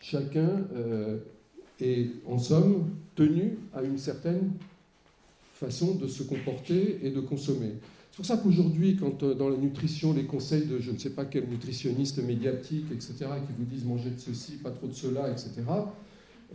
[0.00, 1.18] Chacun euh,
[1.80, 4.52] est, en somme, tenu à une certaine
[5.54, 7.72] façon de se comporter et de consommer.
[8.14, 11.10] C'est pour ça qu'aujourd'hui, quand euh, dans la nutrition, les conseils de je ne sais
[11.10, 15.28] pas quel nutritionniste médiatique, etc., qui vous disent manger de ceci, pas trop de cela,
[15.32, 15.50] etc.,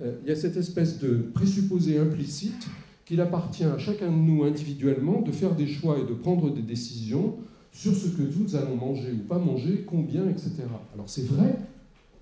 [0.02, 2.66] euh, il y a cette espèce de présupposé implicite
[3.04, 6.62] qu'il appartient à chacun de nous individuellement de faire des choix et de prendre des
[6.62, 7.36] décisions
[7.74, 10.54] sur ce que nous allons manger ou pas manger, combien, etc.
[10.94, 11.58] Alors c'est vrai,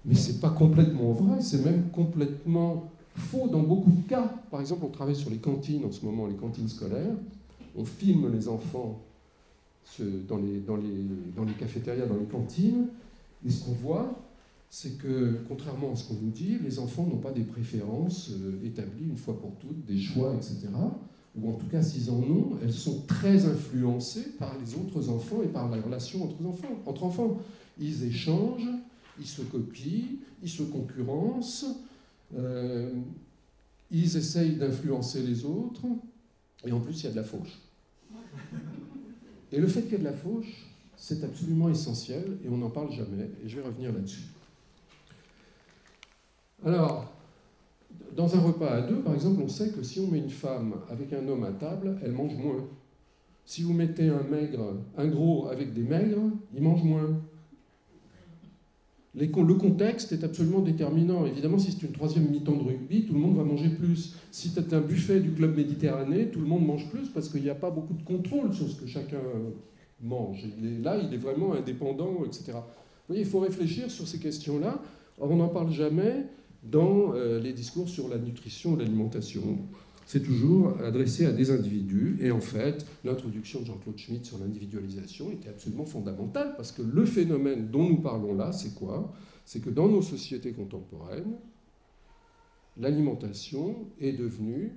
[0.04, 4.34] mais c'est pas complètement vrai, c'est même complètement faux dans beaucoup de cas.
[4.50, 7.14] Par exemple, on travaille sur les cantines en ce moment, les cantines scolaires.
[7.76, 9.04] On filme les enfants
[10.28, 10.78] dans les, dans
[11.36, 12.88] dans les cafétérias, dans les cantines,
[13.46, 14.28] et ce qu'on voit,
[14.70, 18.66] c'est que, contrairement à ce qu'on nous dit, les enfants n'ont pas des préférences euh,
[18.66, 20.68] établies une fois pour toutes, des choix, etc.
[21.40, 25.42] Ou en tout cas, s'ils en ont, elles sont très influencées par les autres enfants
[25.44, 26.82] et par la relation entre enfants.
[26.86, 27.38] Entre enfants.
[27.80, 28.68] Ils échangent,
[29.20, 31.68] ils se copient, ils se concurrencent,
[32.36, 32.92] euh,
[33.92, 35.86] ils essayent d'influencer les autres,
[36.66, 37.60] et en plus, il y a de la fauche.
[39.52, 42.70] Et le fait qu'il y ait de la fauche, c'est absolument essentiel, et on n'en
[42.70, 44.24] parle jamais, et je vais revenir là-dessus.
[46.66, 47.14] Alors,
[48.16, 50.74] dans un repas à deux, par exemple, on sait que si on met une femme
[50.90, 52.66] avec un homme à table, elle mange moins.
[53.46, 57.22] Si vous mettez un maigre, un gros avec des maigres, il mange moins.
[59.18, 61.26] Le contexte est absolument déterminant.
[61.26, 64.16] Évidemment, si c'est une troisième mi-temps de rugby, tout le monde va manger plus.
[64.32, 67.50] Si c'est un buffet du club méditerranéen, tout le monde mange plus parce qu'il n'y
[67.50, 69.22] a pas beaucoup de contrôle sur ce que chacun
[70.02, 70.46] mange.
[70.84, 72.54] là, il est vraiment indépendant, etc.
[72.54, 74.82] Vous voyez, il faut réfléchir sur ces questions-là.
[75.20, 76.26] On n'en parle jamais
[76.64, 79.60] dans euh, les discours sur la nutrition l'alimentation.
[80.08, 82.18] C'est toujours adressé à des individus.
[82.22, 87.06] Et en fait, l'introduction de Jean-Claude Schmitt sur l'individualisation était absolument fondamentale parce que le
[87.06, 89.14] phénomène dont nous parlons là, c'est quoi?
[89.44, 91.36] C'est que dans nos sociétés contemporaines,
[92.78, 94.72] l'alimentation est devenue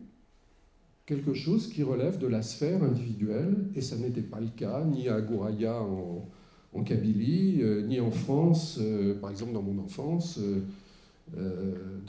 [1.07, 5.09] quelque chose qui relève de la sphère individuelle, et ça n'était pas le cas ni
[5.09, 10.39] à Gouraya en, Kabylie, euh, ni en France, euh, par exemple dans mon enfance.
[10.39, 10.63] Euh,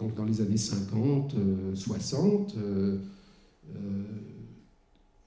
[0.01, 1.36] donc dans les années 50,
[1.75, 2.97] 60, euh,
[3.69, 3.77] euh,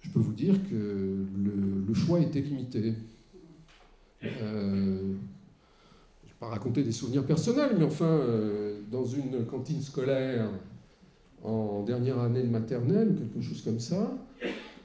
[0.00, 1.24] je peux vous dire que
[1.86, 2.94] le, choix était limité.
[4.20, 5.12] je ne
[6.24, 8.20] vais pas raconter des souvenirs personnels, mais enfin,
[8.90, 10.50] dans une cantine scolaire
[11.44, 14.18] en dernière année de maternelle quelque chose comme ça,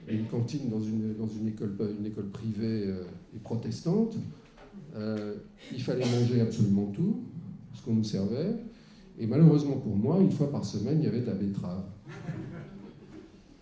[0.07, 2.93] une cantine dans une école privée
[3.35, 4.17] et protestante,
[4.95, 7.23] il fallait manger absolument tout,
[7.73, 8.55] ce qu'on nous servait.
[9.19, 11.83] Et malheureusement pour moi, une fois par semaine, il y avait de la betterave.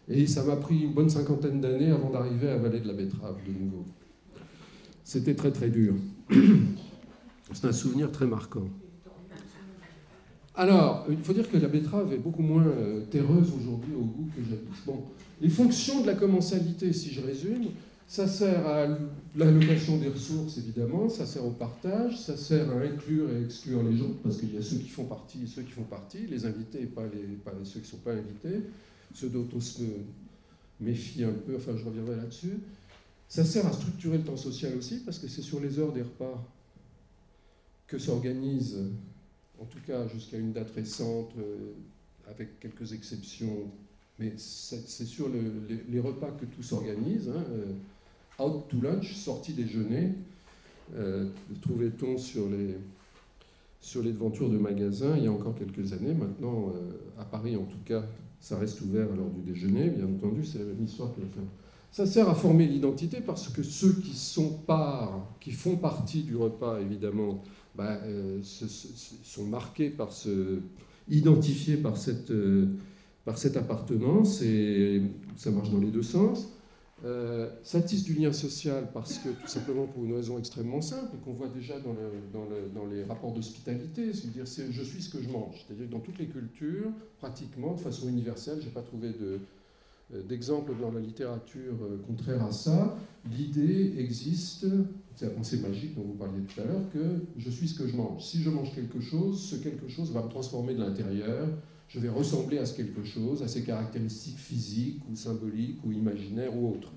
[0.10, 3.36] Et ça m'a pris une bonne cinquantaine d'années avant d'arriver à Vallée de la Betterave
[3.46, 3.84] de nouveau.
[5.04, 5.96] C'était très très dur.
[7.54, 8.68] C'est un souvenir très marquant.
[10.56, 14.28] Alors, il faut dire que la betterave est beaucoup moins euh, terreuse aujourd'hui au goût
[14.36, 14.86] que jadis.
[14.88, 15.04] Bon,
[15.40, 17.68] les fonctions de la commensalité, si je résume,
[18.08, 18.88] ça sert à
[19.36, 23.98] l'allocation des ressources, évidemment, ça sert au partage, ça sert à inclure et exclure les
[23.98, 26.46] gens, parce qu'il y a ceux qui font partie et ceux qui font partie, les
[26.46, 28.62] invités et pas, les, pas ceux qui ne sont pas invités,
[29.14, 29.84] ceux dont on se
[30.80, 32.60] méfie un peu, enfin je reviendrai là-dessus.
[33.28, 36.04] Ça sert à structurer le temps social aussi, parce que c'est sur les heures des
[36.04, 36.42] repas
[37.88, 38.78] que s'organise,
[39.60, 41.74] en tout cas jusqu'à une date récente, euh,
[42.30, 43.70] avec quelques exceptions,
[44.18, 47.30] mais c'est sur les, repas que tout s'organise.
[47.30, 47.74] Hein, euh,
[48.40, 50.14] out to lunch, sortie déjeuner,
[50.96, 51.26] euh,
[51.62, 52.76] trouvait-on sur les,
[53.82, 56.14] sur les devantures de magasins il y a encore quelques années.
[56.14, 56.74] Maintenant,
[57.20, 58.04] à Paris en tout cas,
[58.40, 61.42] ça reste ouvert à du déjeuner, bien entendu, c'est la même histoire que la fin.
[61.92, 66.36] Ça sert à former l'identité parce que ceux qui sont part, qui font partie du
[66.36, 67.44] repas, évidemment,
[67.76, 70.60] bah, euh, sont marqués par ce,
[71.10, 72.68] identifiés par cette, euh,
[73.26, 75.02] par cette appartenance, et
[75.36, 76.50] ça marche dans les deux sens.
[77.06, 77.50] Euh,
[78.06, 81.76] du lien social parce que, tout simplement pour une raison extrêmement simple, qu'on voit déjà
[81.80, 85.64] dans, les rapports d'hospitalité, c'est-à-dire je suis ce que je mange.
[85.66, 89.38] C'est-à-dire que dans toutes les cultures, pratiquement, de façon universelle, je n'ai pas trouvé euh,
[90.24, 92.98] d'exemples dans la littérature euh, contraire à ça,
[93.32, 94.66] l'idée existe,
[95.16, 97.88] c'est la pensée magique dont vous parliez tout à l'heure, que je suis ce que
[97.88, 98.24] je mange.
[98.24, 101.48] Si je mange quelque chose, ce quelque chose va me transformer de l'intérieur,
[101.90, 106.56] je vais ressembler à ce quelque chose, à ses caractéristiques physiques ou symboliques ou imaginaires
[106.56, 106.92] ou autres.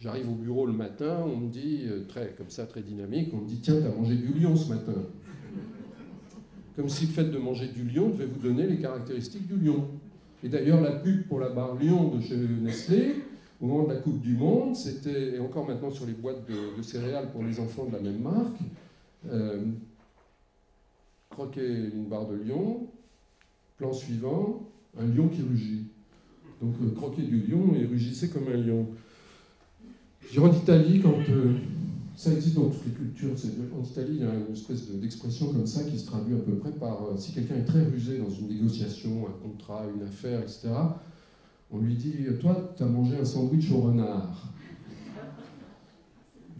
[0.00, 3.38] J'arrive au bureau le matin, on me dit, euh, très, comme ça, très dynamique, on
[3.38, 4.94] me dit Tiens, tu as mangé du lion ce matin.
[6.76, 9.88] Comme si le fait de manger du lion devait vous donner les caractéristiques du lion.
[10.42, 13.16] Et d'ailleurs, la pub pour la barre Lyon de chez Nestlé,
[13.60, 16.80] au moment de la Coupe du Monde, c'était, et encore maintenant sur les boîtes de,
[16.82, 18.56] céréales pour les enfants de la même marque,
[19.28, 19.66] euh,
[21.28, 22.86] croquer une barre de lion,
[23.80, 25.84] plan suivant, un lion qui rugit.
[26.60, 28.86] Donc euh, croquer du lion et rugissez comme un lion.
[30.38, 31.54] En Italie, quand euh,
[32.14, 33.30] ça existe dans toutes les cultures.
[33.76, 36.56] En Italie, il y a une espèce d'expression comme ça qui se traduit à peu
[36.56, 40.40] près par euh, si quelqu'un est très rusé dans une négociation, un contrat, une affaire,
[40.40, 40.68] etc.,
[41.70, 44.52] on lui dit Toi, tu as mangé un sandwich au renard.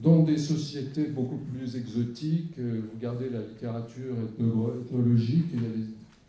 [0.03, 5.63] Dans des sociétés beaucoup plus exotiques, vous regardez la littérature ethnologique, il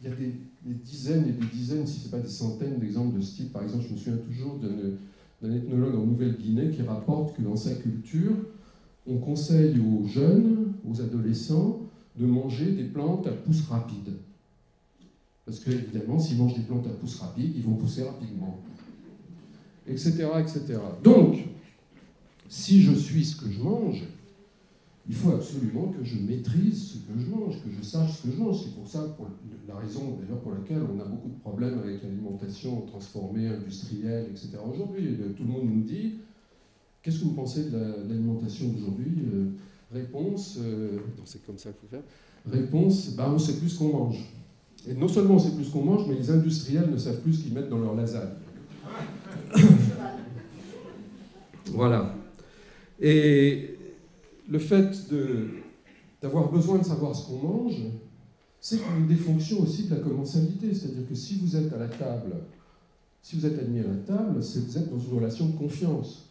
[0.03, 3.21] y a des, dizaines et des dizaines, si ce n'est pas des centaines d'exemples de
[3.21, 3.51] ce type.
[3.51, 4.59] Par exemple, je me souviens toujours
[5.41, 8.35] d'un ethnologue en Nouvelle-Guinée qui rapporte que dans sa culture,
[9.07, 11.79] on conseille aux jeunes, aux adolescents,
[12.19, 14.13] de manger des plantes à pousse rapide.
[15.45, 18.59] Parce que, évidemment, s'ils mangent des plantes à pousse rapide, ils vont pousser rapidement.
[19.87, 20.27] Etc.
[20.39, 20.79] etc.
[21.03, 21.37] Donc,
[22.47, 24.03] si je suis ce que je mange,
[25.09, 28.33] il faut absolument que je maîtrise ce que je mange, que je sache ce que
[28.33, 28.63] je mange.
[28.63, 29.27] C'est pour ça, pour
[29.67, 34.57] la raison d'ailleurs pour laquelle on a beaucoup de problèmes avec l'alimentation transformée, industrielle, etc.
[34.71, 36.19] Aujourd'hui, tout le monde nous dit
[37.01, 39.45] Qu'est-ce que vous pensez de l'alimentation d'aujourd'hui euh,
[39.91, 42.03] Réponse, euh, c'est comme ça qu'il faut faire.
[42.47, 44.23] Réponse, bah, on sait plus ce qu'on mange.
[44.87, 47.33] Et non seulement on sait plus ce qu'on mange, mais les industriels ne savent plus
[47.33, 48.29] ce qu'ils mettent dans leur lasagne.
[51.65, 52.15] voilà.
[52.99, 53.77] Et
[54.51, 55.09] le fait
[56.21, 57.81] d'avoir besoin de savoir ce qu'on mange,
[58.59, 60.73] c'est une des fonctions aussi de la commensalité.
[60.73, 62.35] C'est-à-dire que si vous êtes à la table,
[63.21, 66.27] si vous êtes admis à la table, c'est vous êtes dans une relation de confiance.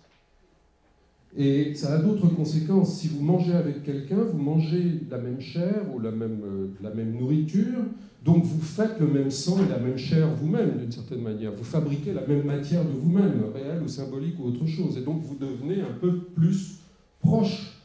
[1.36, 2.98] Et ça a d'autres conséquences.
[2.98, 7.84] Si vous mangez avec quelqu'un, vous mangez la même chair ou euh, la même nourriture,
[8.24, 11.52] donc vous faites le même sang et la même chair vous-même, d'une certaine manière.
[11.52, 14.98] Vous fabriquez la même matière de vous-même, réelle ou symbolique ou autre chose.
[14.98, 16.80] Et donc vous devenez un peu plus
[17.20, 17.79] proche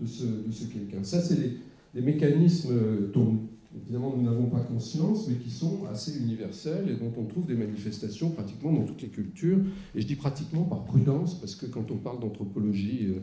[0.00, 1.02] de ce, quelqu'un.
[1.02, 1.38] Ça, c'est
[1.94, 2.74] les, mécanismes
[3.12, 3.38] dont
[3.76, 7.54] évidemment nous n'avons pas conscience, mais qui sont assez universels et dont on trouve des
[7.54, 9.58] manifestations pratiquement dans toutes les cultures.
[9.94, 13.20] Et je dis pratiquement par prudence, parce que quand on parle d'anthropologie, euh,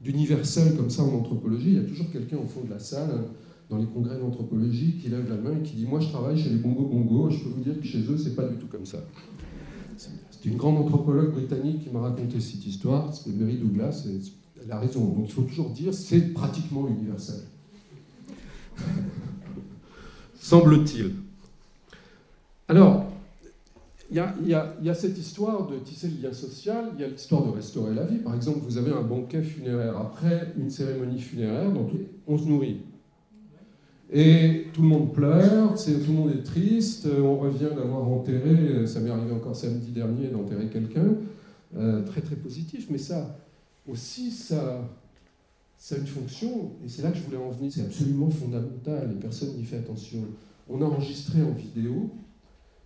[0.00, 3.24] d'universel comme ça en anthropologie, il y a toujours quelqu'un au fond de la salle,
[3.68, 6.50] dans les congrès d'anthropologie, qui lève la main et qui dit Moi je travaille chez
[6.50, 8.86] les Bongo Bongo, je peux vous dire que chez eux, c'est pas du tout comme
[8.86, 8.98] ça.
[9.96, 14.18] C'est une grande anthropologue britannique qui m'a raconté cette histoire, c'est Mary Douglas, et
[14.62, 15.04] elle a raison.
[15.04, 17.40] Donc il faut toujours dire c'est pratiquement universel
[20.40, 21.12] semble-t-il.
[22.68, 23.10] Alors,
[24.10, 27.50] il y, a, cette histoire de tisser le lien social, il y a l'histoire de
[27.50, 28.18] restaurer la vie.
[28.18, 29.96] Par exemple, vous avez un banquet funéraire.
[29.96, 31.90] Après une cérémonie funéraire, donc
[32.26, 32.80] on se nourrit.
[34.12, 38.98] Et tout le monde pleure, tout le monde est triste, on revient d'avoir enterré, ça
[38.98, 41.14] m'est arrivé encore samedi dernier d'enterrer quelqu'un,
[41.76, 43.38] euh, très très positif, mais ça
[43.88, 44.88] aussi, ça,
[45.76, 49.12] ça a une fonction, et c'est là que je voulais en venir, c'est absolument fondamental,
[49.12, 50.24] et personne n'y fait attention.
[50.68, 52.10] On a enregistré en vidéo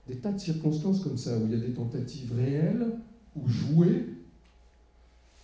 [0.07, 2.87] des tas de circonstances comme ça, où il y a des tentatives réelles,
[3.37, 4.07] ou jouées,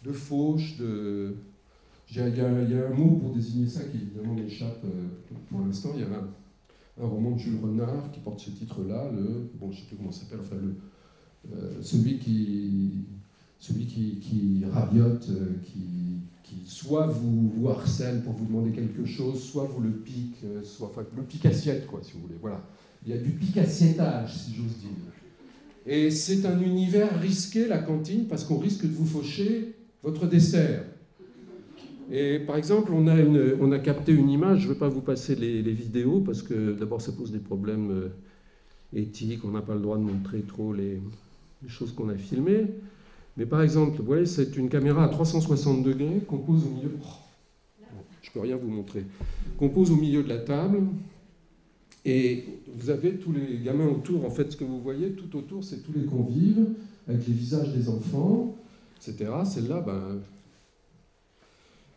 [0.02, 1.34] de fauche, de,
[2.12, 5.06] il y, a, un mot pour désigner ça qui évidemment m'échappe euh,
[5.48, 5.90] pour l'instant.
[5.94, 9.76] Il y a un, roman de Jules Renard qui porte ce titre-là, le, bon, je
[9.76, 10.74] ne sais plus comment ça s'appelle, enfin le,
[11.54, 13.04] euh, celui qui,
[13.60, 19.80] celui qui, qui euh, qui, soit vous, harcèle pour vous demander quelque chose, soit vous
[19.80, 22.36] le pique, soit enfin, le pique assiette quoi, si vous voulez.
[22.40, 22.60] Voilà,
[23.06, 24.90] il y a du pique assiettage, si j'ose dire.
[25.86, 30.84] Et c'est un univers risqué la cantine parce qu'on risque de vous faucher votre dessert.
[32.10, 33.16] Et par exemple, on a,
[33.60, 36.72] on a capté une image, je ne vais pas vous passer les, vidéos parce que
[36.72, 38.08] d'abord ça pose des problèmes euh,
[38.92, 41.00] éthiques, on n'a pas le droit de montrer trop les,
[41.68, 42.66] choses qu'on a filmées.
[43.40, 46.90] Mais par exemple, vous voyez, c'est une caméra à 360 degrés qu'on pose au milieu.
[47.02, 47.86] Oh,
[48.20, 49.06] je peux rien vous montrer.
[49.58, 50.82] Qu'on pose au milieu de la table.
[52.04, 52.44] Et
[52.76, 54.26] vous avez tous les gamins autour.
[54.26, 56.66] En fait, ce que vous voyez tout autour, c'est tous les convives
[57.08, 58.54] avec les visages des enfants,
[58.98, 59.30] etc.
[59.46, 60.20] Celle-là, ben,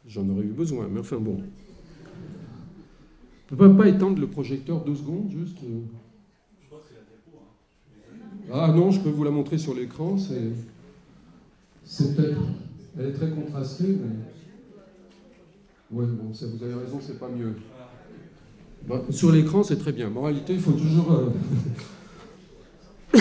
[0.08, 1.42] J'en aurais eu besoin, mais enfin bon.
[3.52, 5.82] On ne peut pas étendre le projecteur deux secondes, juste euh.
[6.62, 8.70] Je crois que c'est la hein.
[8.70, 10.18] Ah non, je peux vous la montrer sur l'écran.
[10.18, 10.54] C'est,
[12.00, 14.16] elle est très contrastée, mais.
[15.92, 17.56] Ouais, bon, ça, vous avez raison, c'est pas mieux.
[18.88, 20.10] Bah, sur l'écran, c'est très bien.
[20.10, 21.12] Moralité, il faut toujours.
[21.12, 21.30] Euh,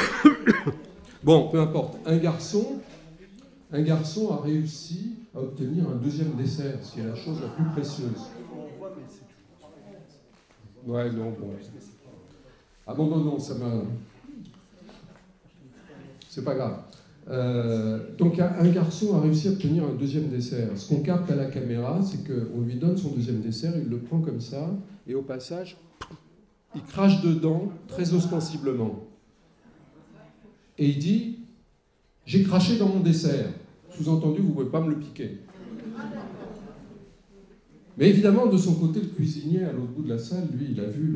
[1.23, 1.99] bon, peu importe.
[2.07, 2.81] Un garçon,
[3.71, 7.49] un garçon a réussi à obtenir un deuxième dessert, ce qui est la chose la
[7.49, 8.31] plus précieuse.
[10.87, 11.51] Ouais, non, bon.
[12.87, 13.71] Ah bon, non, non, ça m'a.
[16.29, 16.83] C'est pas grave.
[17.29, 20.71] Euh, donc un garçon a réussi à obtenir un deuxième dessert.
[20.77, 23.99] Ce qu'on capte à la caméra, c'est qu'on lui donne son deuxième dessert, il le
[23.99, 24.71] prend comme ça,
[25.07, 25.77] et au passage,
[26.75, 29.05] il crache dedans très ostensiblement.
[30.79, 31.39] Et il dit,
[32.25, 33.47] j'ai craché dans mon dessert.
[33.91, 35.39] Sous-entendu, vous ne pouvez pas me le piquer.
[37.99, 40.81] Mais évidemment, de son côté, le cuisinier à l'autre bout de la salle, lui, il
[40.81, 41.07] a vu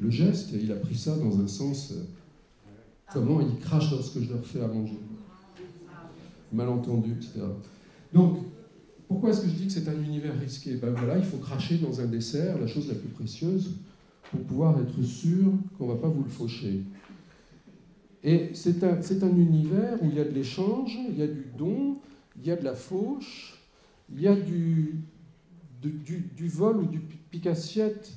[0.00, 2.02] le, geste et il a pris ça dans un sens euh,
[3.12, 4.98] comment il crache dans ce que je leur fais à manger.
[6.52, 7.40] Malentendu, etc.
[8.12, 8.38] Donc,
[9.06, 10.74] pourquoi est-ce que je dis que c'est un univers risqué?
[10.74, 13.72] Ben voilà, il faut cracher dans un dessert, la chose la plus précieuse,
[14.30, 16.82] pour pouvoir être sûr qu'on ne va pas vous le faucher.
[18.22, 21.46] Et c'est un, un, univers où il y a de l'échange, il y a du
[21.56, 21.98] don,
[22.36, 23.58] il y a de la fauche,
[24.12, 24.96] il y a du,
[25.80, 28.12] du, vol ou du picassiette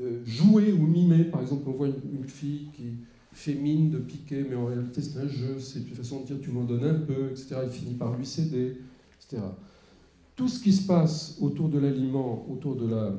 [0.00, 1.24] euh, joué ou mimé.
[1.24, 2.94] Par exemple, on voit une, fille qui
[3.32, 6.50] fait de piquer, mais en réalité c'est un jeu, c'est une façon de dire tu
[6.50, 7.56] m'en donnes un peu, etc.
[7.64, 8.76] Il finit par lui céder,
[9.20, 9.42] etc.
[10.36, 13.14] Tout ce qui se passe autour de l'aliment, autour de la,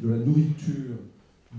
[0.00, 0.96] nourriture,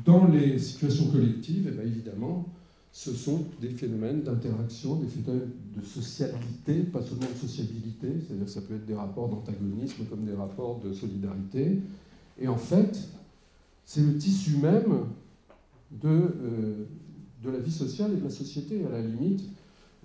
[0.06, 2.48] dans les situations collectives, eh bien évidemment,
[2.92, 8.62] ce sont des phénomènes d'interaction, des phénomènes de socialité, pas seulement de sociabilité, c'est-à-dire ça
[8.62, 11.80] peut être des rapports d'antagonisme comme des rapports de solidarité.
[12.40, 13.10] Et en fait,
[13.86, 15.06] c'est le tissu même
[15.92, 16.86] de, euh,
[17.44, 18.86] de la vie sociale et de la société.
[18.86, 19.44] À la limite,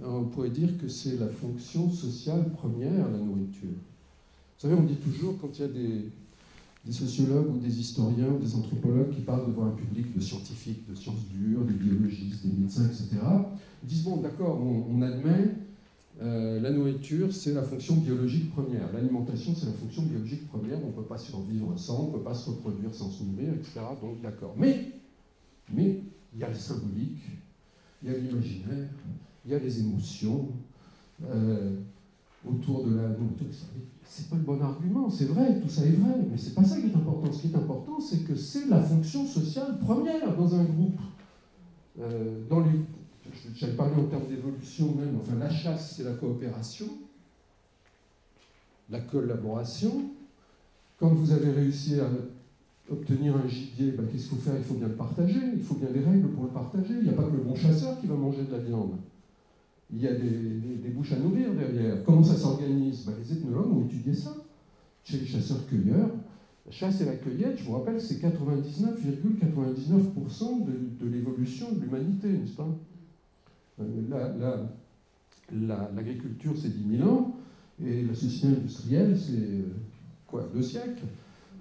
[0.04, 3.68] on pourrait dire que c'est la fonction sociale première, la nourriture.
[3.70, 6.10] Vous savez, on dit toujours, quand il y a des,
[6.84, 10.88] des sociologues ou des historiens ou des anthropologues qui parlent devant un public de scientifiques,
[10.88, 13.08] de sciences dures, des biologistes, des médecins, etc.,
[13.82, 15.50] ils disent, bon, d'accord, on, admet
[16.20, 18.92] euh, la nourriture, c'est la fonction biologique première.
[18.92, 20.78] L'alimentation, c'est la fonction biologique première.
[20.82, 23.52] On ne peut pas survivre sans, on ne peut pas se reproduire sans se nourrir,
[23.54, 23.80] etc.
[24.02, 24.54] Donc, d'accord.
[24.56, 24.92] Mais,
[25.72, 26.00] mais,
[26.34, 27.22] il y a le symbolique,
[28.02, 28.88] il y a l'imaginaire,
[29.44, 30.48] il y a les émotions
[31.24, 31.76] euh,
[32.44, 33.46] autour de la nourriture
[34.08, 36.80] c'est pas le bon argument, c'est vrai, tout ça est vrai, mais c'est pas ça
[36.80, 37.30] qui est important.
[37.30, 41.00] Ce qui est important, c'est que c'est la fonction sociale première dans un groupe.
[42.00, 42.70] Euh, dans les,
[43.54, 46.86] j'avais parlé en termes d'évolution même, enfin la chasse, c'est la coopération,
[48.88, 50.04] la collaboration.
[50.98, 52.08] Quand vous avez réussi à
[52.90, 54.56] obtenir un gibier, ben, qu'est-ce qu'il faut faire?
[54.56, 56.94] Il faut bien le partager, il faut bien des règles pour le partager.
[56.98, 58.92] Il n'y a pas que le bon chasseur qui va manger de la viande.
[59.92, 62.02] Il y a des, bouches à nourrir derrière.
[62.04, 63.04] Comment ça s'organise?
[63.06, 64.34] Ben, Les ethnologues ont étudié ça.
[65.04, 66.10] Chez les chasseurs-cueilleurs,
[66.66, 72.52] la chasse et la cueillette, je vous rappelle, c'est 99,99% de, l'évolution de l'humanité, n'est-ce
[72.52, 72.68] pas?
[73.80, 74.64] Euh,
[75.50, 77.34] L'agriculture, c'est 10 000 ans,
[77.82, 79.62] et la société industrielle, c'est euh,
[80.26, 80.46] quoi?
[80.52, 81.06] Deux siècles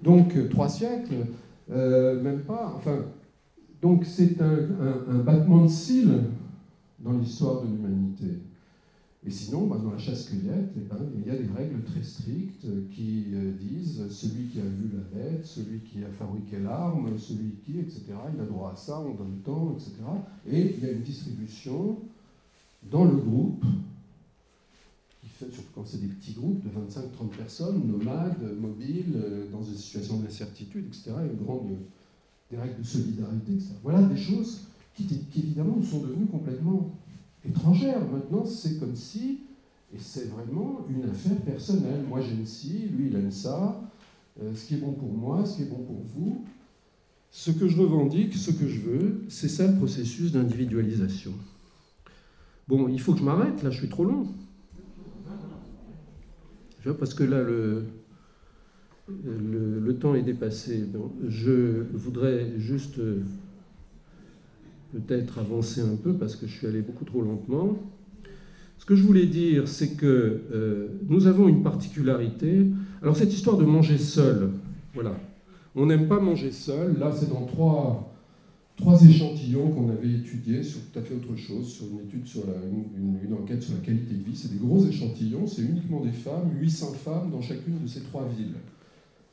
[0.02, 1.26] Donc, euh, trois siècles.
[1.70, 2.72] Euh, même pas.
[2.76, 3.04] Enfin,
[3.82, 6.22] donc c'est un, battement de cils
[6.98, 8.40] dans l'histoire de l'humanité.
[9.26, 12.66] Et sinon, bah, dans la chasse-cueillette, eh ben, il y a des règles très strictes
[12.92, 17.56] qui euh, disent celui qui a vu la bête, celui qui a fabriqué l'arme, celui
[17.64, 19.92] qui, etc., il a droit à ça, on donne temps, etc.
[20.48, 21.98] Et il y a une distribution
[22.90, 23.97] dans le groupe, qui
[25.46, 30.18] surtout quand c'est des petits groupes de 25-30 personnes, nomades, mobiles, euh, dans des situations
[30.18, 31.68] d'incertitude, etc., une grande,
[32.50, 33.70] des règles de solidarité, etc.
[33.82, 34.62] Voilà des choses
[34.94, 36.90] qui, évidemment sont devenues complètement
[37.48, 38.00] étrangère.
[38.10, 39.40] Maintenant, c'est comme si,
[39.94, 42.04] et c'est vraiment une affaire personnelle.
[42.08, 43.80] Moi, j'aime ci, lui, il aime ça.
[44.42, 46.44] Euh, ce qui est bon pour moi, ce qui est bon pour vous.
[47.30, 51.32] Ce que je revendique, ce que je veux, c'est ça le processus d'individualisation.
[52.66, 54.26] Bon, il faut que je m'arrête, là, je suis trop long.
[56.98, 57.84] Parce que là, le,
[59.08, 60.84] le, temps est dépassé.
[61.28, 63.00] je voudrais juste
[64.92, 67.78] peut-être avancer un peu parce que je suis allé beaucoup trop lentement.
[68.78, 72.66] Ce que je voulais dire, c'est que euh, nous avons une particularité.
[73.02, 74.50] Alors cette histoire de manger seul,
[74.94, 75.16] voilà.
[75.74, 76.98] On n'aime pas manger seul.
[76.98, 78.12] Là, c'est dans trois,
[78.78, 82.44] trois échantillons qu'on avait étudiés sur tout à fait autre chose, sur une étude sur
[82.44, 84.36] une, enquête sur la qualité de vie.
[84.36, 88.26] C'est des gros échantillons, c'est uniquement des femmes, 800 femmes dans chacune de ces trois
[88.28, 88.54] villes.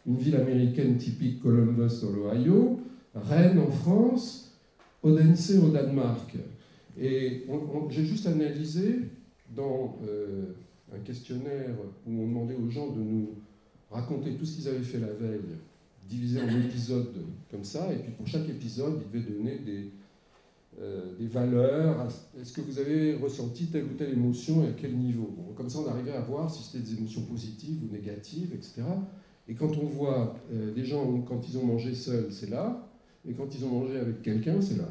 [0.08, 2.80] Une ville américaine typique, Columbus dans l'Ohio,
[3.14, 4.52] Rennes en France,
[5.04, 6.36] Odense au Danemark.
[7.00, 7.46] Et
[7.90, 9.00] j'ai juste analysé
[9.56, 10.54] dans euh,
[10.94, 11.76] un questionnaire
[12.08, 13.30] où on demandait aux gens de nous
[13.92, 15.58] raconter tout ce qu'ils avaient fait la veille,
[16.08, 17.14] divisé en épisodes
[17.52, 19.92] comme ça, et puis pour chaque épisode, ils devaient donner des,
[20.82, 22.08] euh, des valeurs.
[22.40, 25.36] Est-ce que vous avez ressenti telle ou telle émotion et à quel niveau?
[25.56, 28.84] Comme ça, on arrivait à voir si c'était des émotions positives ou négatives, etc.
[29.48, 32.88] Et quand on voit euh, des gens, quand ils ont mangé seuls, c'est là,
[33.28, 34.90] et quand ils ont mangé avec quelqu'un, c'est là.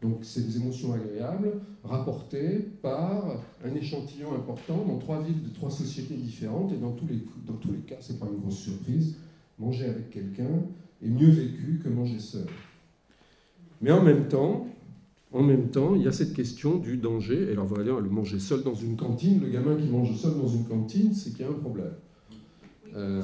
[0.00, 5.70] Donc c'est des émotions agréables rapportées par un échantillon important dans trois villes de trois
[5.70, 9.16] sociétés différentes et dans tous les, dans tous les cas, c'est pas une grosse surprise,
[9.58, 10.62] manger avec quelqu'un
[11.02, 12.46] est mieux vécu que manger seul.
[13.80, 14.66] Mais en même temps,
[15.32, 17.48] en même temps, il y a cette question du danger.
[17.48, 20.48] Et alors voilà, le manger seul dans une cantine, le gamin qui mange seul dans
[20.48, 21.92] une cantine, c'est qu'il y a un problème.
[22.96, 23.20] Euh,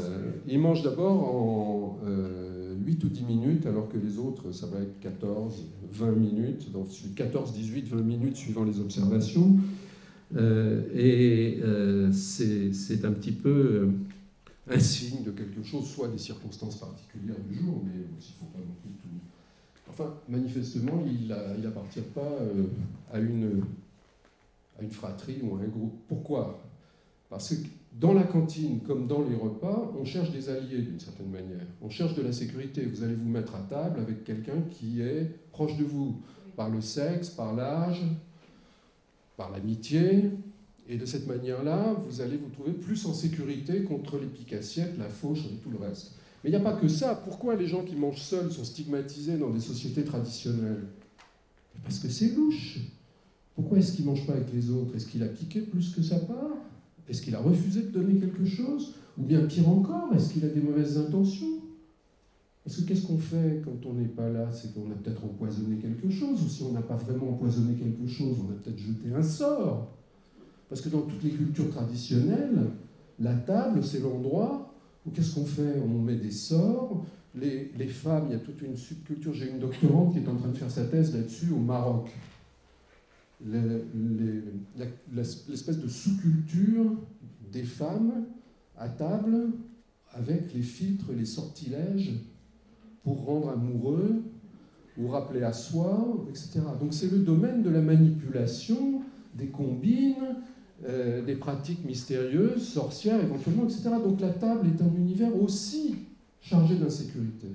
[0.47, 4.81] il mange d'abord en euh, 8 ou 10 minutes, alors que les autres, ça va
[4.81, 9.57] être 14, 20 minutes, donc 14, 18, 20 minutes suivant les observations.
[10.37, 13.89] Euh, et euh, c'est un petit peu
[14.69, 18.47] un signe de quelque chose, soit des circonstances particulières du jour, mais il ne faut
[18.47, 19.09] pas non plus tout.
[19.91, 21.29] Enfin, manifestement, il
[21.63, 22.39] n'appartient pas
[23.13, 23.63] à, une,
[24.79, 25.95] à une fratrie ou à un groupe.
[26.09, 26.63] Pourquoi?
[27.29, 27.67] Parce que
[28.01, 31.67] dans la cantine comme dans les repas, on cherche des alliés d'une certaine manière.
[31.83, 32.85] On cherche de la sécurité.
[32.87, 36.21] Vous allez vous mettre à table avec quelqu'un qui est proche de vous,
[36.57, 38.03] par le sexe, par l'âge,
[39.37, 40.31] par l'amitié.
[40.89, 45.09] Et de cette manière-là, vous allez vous trouver plus en sécurité contre les piques-assiettes, la
[45.09, 46.13] fauche et tout le reste.
[46.43, 47.15] Mais il n'y a pas que ça.
[47.15, 50.85] Pourquoi les gens qui mangent seuls sont stigmatisés dans des sociétés traditionnelles?
[51.83, 52.81] Parce que c'est louche.
[53.55, 54.95] Pourquoi est-ce qu'il ne mange pas avec les autres?
[54.95, 56.59] Est-ce qu'il a piqué plus que sa part?
[57.09, 58.95] Est-ce qu'il a refusé de donner quelque chose?
[59.17, 61.61] Ou bien pire encore, est-ce qu'il a des mauvaises intentions?
[62.65, 64.51] Parce que qu'est-ce qu'on fait quand on n'est pas là?
[64.53, 68.07] C'est qu'on a peut-être empoisonné quelque chose, ou si on n'a pas vraiment empoisonné quelque
[68.07, 69.93] chose, on a peut-être jeté un sort.
[70.75, 72.65] Parce que dans toutes les cultures traditionnelles,
[73.21, 74.75] la table, c'est l'endroit
[75.07, 75.81] où qu'est-ce qu'on fait?
[75.81, 77.05] On met des sorts.
[77.37, 79.33] Les, femmes, il y a toute une subculture.
[79.33, 82.11] J'ai une doctorante qui est en train de faire sa thèse là-dessus au Maroc
[85.13, 86.91] l'espèce de sous-culture
[87.53, 88.25] des femmes
[88.77, 89.51] à table
[90.13, 92.15] avec les filtres, les sortilèges
[93.05, 94.25] pour rendre amoureux
[94.99, 96.63] ou rappeler à soi, etc.
[96.81, 99.03] Donc c'est le domaine de la manipulation,
[99.37, 100.37] des combines,
[100.87, 103.91] euh, des pratiques mystérieuses, sorcières éventuellement, etc.
[104.03, 105.97] Donc la table est un univers aussi
[106.41, 107.49] chargé d'insécurité.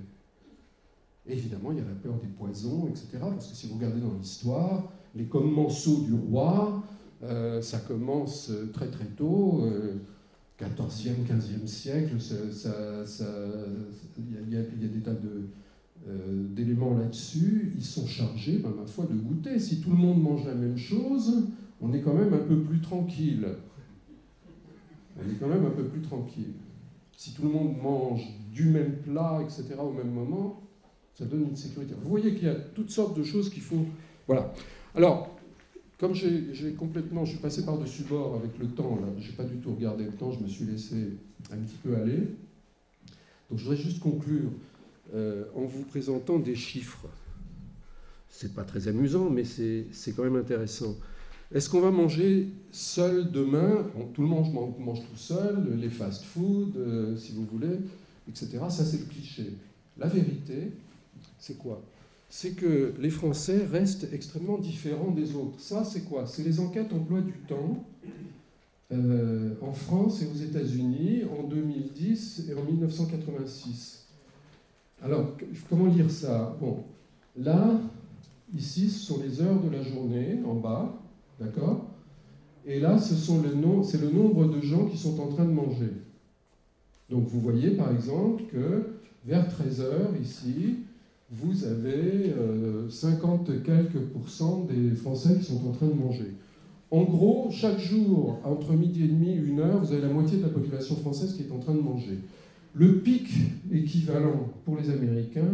[1.28, 3.08] Évidemment, il y a la peur des poisons, etc.
[3.20, 6.84] Parce que si vous regardez dans l'histoire, les commensaux du roi,
[7.24, 9.64] euh, ça commence très très tôt,
[10.60, 12.14] 14e, euh, 15e siècle,
[14.18, 15.12] il y, a des tas
[16.08, 19.60] euh, d'éléments là-dessus, ils sont chargés, ben, ma foi, de goûter.
[19.60, 21.48] Si tout le monde mange la même chose,
[21.82, 23.48] on est quand même un peu plus tranquille.
[25.18, 26.54] On est quand même un peu plus tranquille.
[27.16, 30.62] Si tout le monde mange du même plat, etc., au même moment,
[31.14, 31.94] ça donne une sécurité.
[32.02, 33.86] Vous voyez qu'il y a toutes sortes de choses qu'il faut...
[34.28, 34.54] Voilà.
[34.96, 35.38] Alors,
[36.00, 39.58] comme j'ai complètement, je suis passé par-dessus bord avec le temps, là, j'ai pas du
[39.58, 41.18] tout regardé le temps, je me suis laissé
[41.52, 42.20] un petit peu aller.
[43.50, 44.50] Donc je voudrais juste conclure
[45.14, 47.08] euh, en vous présentant des chiffres.
[48.30, 50.96] C'est pas très amusant, mais c'est quand même intéressant.
[51.52, 53.88] Est-ce qu'on va manger seul demain?
[54.14, 57.80] Tout le monde mange, tout seul, les fast-food, euh, si vous voulez,
[58.28, 58.60] etc.
[58.70, 59.54] Ça, c'est le cliché.
[59.98, 60.72] La vérité,
[61.40, 61.82] c'est quoi?
[62.30, 65.60] C'est que les Français restent extrêmement différents des autres.
[65.60, 66.28] Ça, c'est quoi?
[66.28, 67.84] C'est les enquêtes emploi du temps
[68.92, 74.06] euh, en France et aux États-Unis en 2010 et en 1986.
[75.02, 75.36] Alors,
[75.68, 76.56] comment lire ça?
[76.62, 76.84] Bon,
[77.36, 77.80] là,
[78.56, 80.94] ici, ce sont les heures de la journée en bas,
[81.40, 81.86] d'accord?
[82.66, 85.92] Et là, c'est le nombre de gens qui sont en train de manger.
[87.10, 88.84] Donc, vous voyez par exemple que
[89.26, 90.78] vers 13 heures ici,
[91.32, 92.34] vous avez
[92.90, 96.34] 50 euh, quelques pourcents des Français qui sont en train de manger.
[96.92, 100.44] En gros, chaque jour, entre midi et demi, une heure, vous avez la moitié de
[100.44, 102.18] la population française qui est en train de manger.
[102.74, 103.30] Le pic
[103.72, 105.54] équivalent pour les Américains,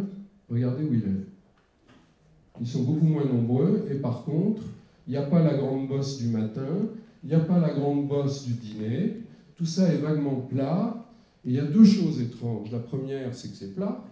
[0.50, 2.62] regardez où il est.
[2.62, 4.62] Ils sont beaucoup moins nombreux et par contre,
[5.08, 6.90] il n'y a pas la grande bosse du matin,
[7.24, 9.18] il n'y a pas la grande bosse du dîner,
[9.56, 11.02] tout ça est vaguement plat.
[11.46, 12.72] Et il y a deux choses étranges.
[12.72, 14.04] La première, c'est que c'est plat,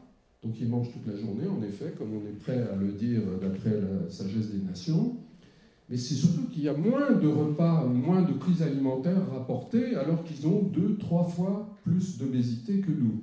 [0.44, 3.22] donc ils mangent toute la journée, en effet, comme on est prêt à le dire
[3.42, 5.18] d'après la sagesse des nations
[5.90, 10.24] mais c'est surtout qu'il y a moins de repas, moins de prises alimentaires rapportées, alors
[10.24, 13.22] qu'ils ont deux, trois fois plus d'obésité que nous.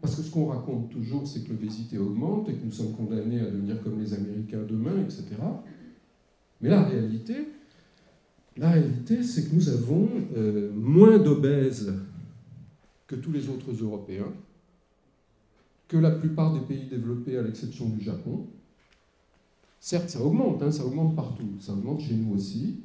[0.00, 3.40] Parce que ce qu'on raconte toujours, c'est que l'obésité augmente et que nous sommes condamnés
[3.40, 5.24] à devenir comme les Américains demain, etc.
[6.60, 7.34] Mais la réalité,
[8.56, 11.94] la réalité, c'est que nous avons euh, moins d'obèses
[13.06, 14.32] que tous les autres Européens,
[15.88, 18.46] que la plupart des pays développés, à l'exception du Japon,
[19.84, 22.76] Certes, ça augmente, hein, ça augmente partout, ça augmente chez nous aussi.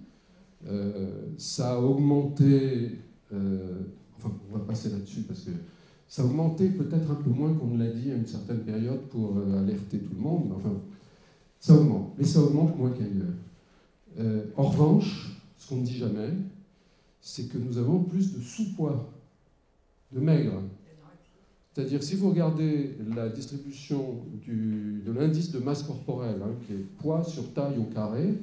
[0.68, 2.98] Euh, ça a augmenté,
[3.32, 3.84] euh,
[4.18, 5.52] enfin on va passer là-dessus parce que
[6.10, 9.00] ça a augmenté peut-être un peu moins qu'on ne l'a dit à une certaine période
[9.04, 10.74] pour alerter tout le monde, enfin
[11.62, 13.34] ça augmente, mais ça augmente moins qu'ailleurs.
[14.18, 16.30] En revanche, ce qu'on ne dit jamais,
[17.22, 19.12] c'est que nous avons plus de sous-poids,
[20.12, 20.62] de maigres.
[21.74, 27.24] C'est-à-dire, si vous regardez la distribution de l'indice de masse corporelle, hein, qui est poids
[27.24, 28.34] sur taille au carré,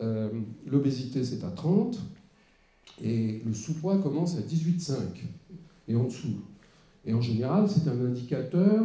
[0.00, 0.30] euh,
[0.66, 1.98] l'obésité c'est à 30,
[3.02, 4.94] et le sous-poids commence à 18,5
[5.88, 6.40] et en dessous.
[7.04, 8.84] Et en général, c'est un indicateur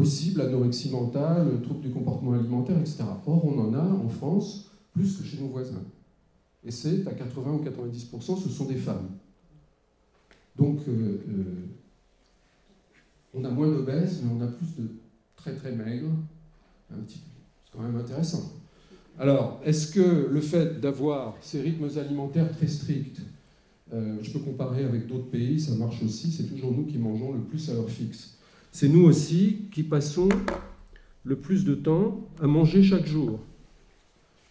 [0.00, 3.04] possible, anorexie mentale, trouble du comportement alimentaire, etc.
[3.26, 5.82] Or, on en a en France plus que chez nos voisins.
[6.64, 9.10] Et c'est à 80 ou 90%, ce sont des femmes.
[10.56, 11.44] Donc, euh, euh,
[13.34, 14.88] on a moins d'obèses, mais on a plus de
[15.36, 16.12] très très maigres.
[17.06, 17.18] C'est
[17.70, 18.52] quand même intéressant.
[19.18, 23.20] Alors, est-ce que le fait d'avoir ces rythmes alimentaires très stricts,
[23.92, 27.32] euh, je peux comparer avec d'autres pays, ça marche aussi, c'est toujours nous qui mangeons
[27.34, 28.39] le plus à l'heure fixe.
[28.72, 30.28] C'est nous aussi qui passons
[31.24, 33.40] le plus de temps à manger chaque jour.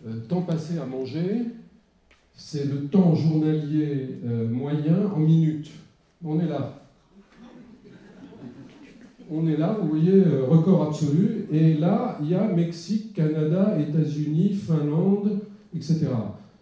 [0.05, 1.45] Euh, temps passé à manger,
[2.33, 5.71] c'est le temps journalier euh, moyen en minutes.
[6.23, 6.79] On est là
[9.31, 11.45] on est là, vous voyez, euh, record absolu.
[11.51, 15.41] Et là, il y a Mexique, Canada, États-Unis, Finlande,
[15.75, 16.07] etc.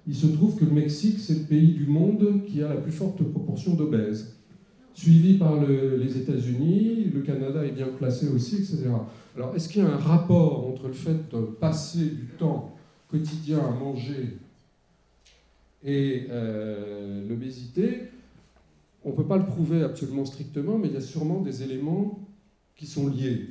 [0.08, 2.92] Il se trouve que le Mexique, c'est le pays du monde qui a la plus
[2.92, 4.37] forte proportion d'obèses.
[4.98, 8.90] Suivi par les États-Unis, le Canada est bien placé aussi, etc.
[9.36, 12.76] Alors, est-ce qu'il y a un rapport entre le fait de passer du temps
[13.08, 14.40] quotidien à manger
[15.84, 18.06] et euh, l'obésité?
[19.06, 22.20] On ne peut pas le prouver absolument strictement, mais il y a sûrement des éléments
[22.76, 23.50] qui sont liés.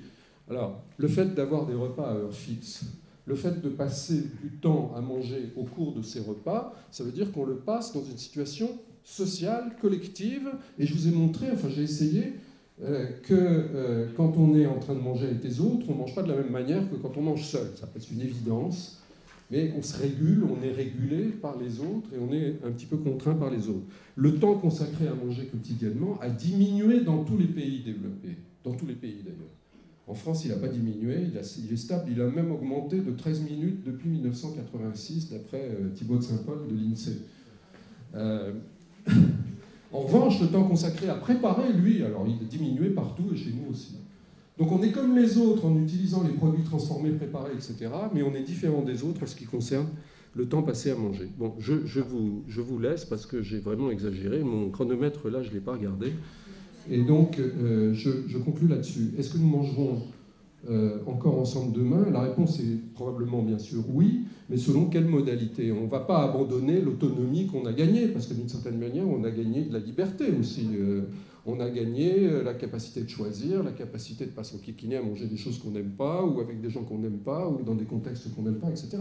[0.51, 2.87] Alors, le fait d'avoir des repas à heure fixe,
[3.25, 7.13] le fait de passer du temps à manger au cours de ces repas, ça veut
[7.13, 8.69] dire qu'on le passe dans une situation
[9.07, 12.35] sociale, collective, et je vous ai montré, enfin j'ai essayé,
[12.83, 15.99] euh, que euh, quand on est en train de manger avec les autres, on ne
[15.99, 17.69] mange pas de la même manière que quand on mange seul.
[17.81, 19.01] Ça peut une évidence,
[19.51, 22.85] mais on se régule, on est régulé par les autres et on est un petit
[22.85, 23.87] peu contraint par les autres.
[24.17, 28.37] Le temps consacré à manger quotidiennement a diminué dans tous les pays développés
[28.67, 29.55] dans tous les pays d'ailleurs.
[30.09, 33.41] En France, il n'a pas diminué, il, est stable, il a même augmenté de 13
[33.41, 37.23] minutes depuis 1986, d'après euh, Thibaut de Saint-Paul de l'INSEE.
[39.93, 43.51] En revanche, le temps consacré à préparer, lui, alors il a diminué partout et chez
[43.51, 43.97] nous aussi.
[44.59, 47.91] Donc on est comme les autres en utilisant les produits transformés, préparés, etc.
[48.15, 49.89] Mais on est différent des autres en ce qui concerne
[50.35, 51.29] le temps passé à manger.
[51.39, 54.43] Bon, je, vous, je laisse parce que j'ai vraiment exagéré.
[54.43, 56.13] Mon chronomètre, là, je ne l'ai pas regardé.
[56.91, 59.13] Et donc, euh, je, conclue là-dessus.
[59.19, 60.03] Est-ce que nous mangerons
[60.69, 65.73] euh, encore ensemble demain La réponse est probablement bien sûr oui, mais selon quelle modalité
[65.73, 69.23] On ne va pas abandonner l'autonomie qu'on a gagnée, parce que d'une certaine manière, on
[69.25, 70.69] a gagné de la liberté aussi.
[70.75, 71.03] Euh,
[71.47, 75.03] on a gagné euh, la capacité de choisir, la capacité de ne pas s'enquiquiner à
[75.03, 77.75] manger des choses qu'on n'aime pas, ou avec des gens qu'on n'aime pas, ou dans
[77.75, 78.99] des contextes qu'on n'aime pas, etc.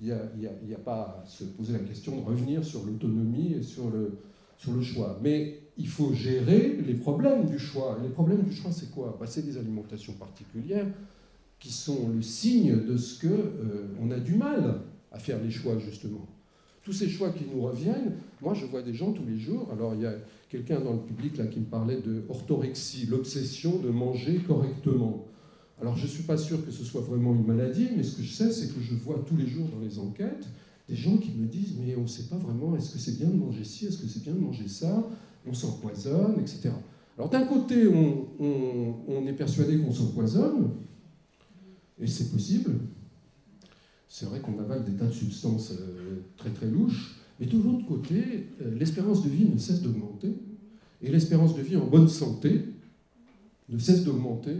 [0.00, 3.90] Il n'y a, pas à se poser la question de revenir sur l'autonomie et sur
[3.90, 4.18] le,
[4.56, 5.18] sur le choix.
[5.22, 7.98] Mais il faut gérer les problèmes du choix.
[8.02, 9.16] les problèmes du choix, c'est quoi?
[9.18, 10.86] Bah, C'est des alimentations particulières
[11.58, 15.78] qui sont le signe de ce qu'on euh, a du mal à faire les choix,
[15.78, 16.26] justement.
[16.82, 18.12] Tous ces choix qui nous reviennent,
[18.42, 20.14] moi je vois des gens tous les jours, alors il y a
[20.50, 25.24] quelqu'un dans le public là qui me parlait de orthorexie, l'obsession de manger correctement.
[25.80, 28.22] Alors je ne suis pas sûr que ce soit vraiment une maladie, mais ce que
[28.22, 30.46] je sais, c'est que je vois tous les jours dans les enquêtes
[30.88, 33.28] des gens qui me disent mais on ne sait pas vraiment, est-ce que c'est bien
[33.28, 35.08] de manger ci, est-ce que c'est bien de manger ça,
[35.46, 36.70] on s'empoisonne, etc.
[37.16, 40.70] Alors d'un côté, on, est persuadé qu'on s'empoisonne,
[42.00, 42.72] et c'est possible.
[44.08, 47.86] C'est vrai qu'on avale des tas de substances euh, très très louches, mais de l'autre
[47.86, 50.34] côté, euh, l'espérance de vie ne cesse d'augmenter,
[51.02, 52.62] et l'espérance de vie en bonne santé
[53.68, 54.56] ne cesse d'augmenter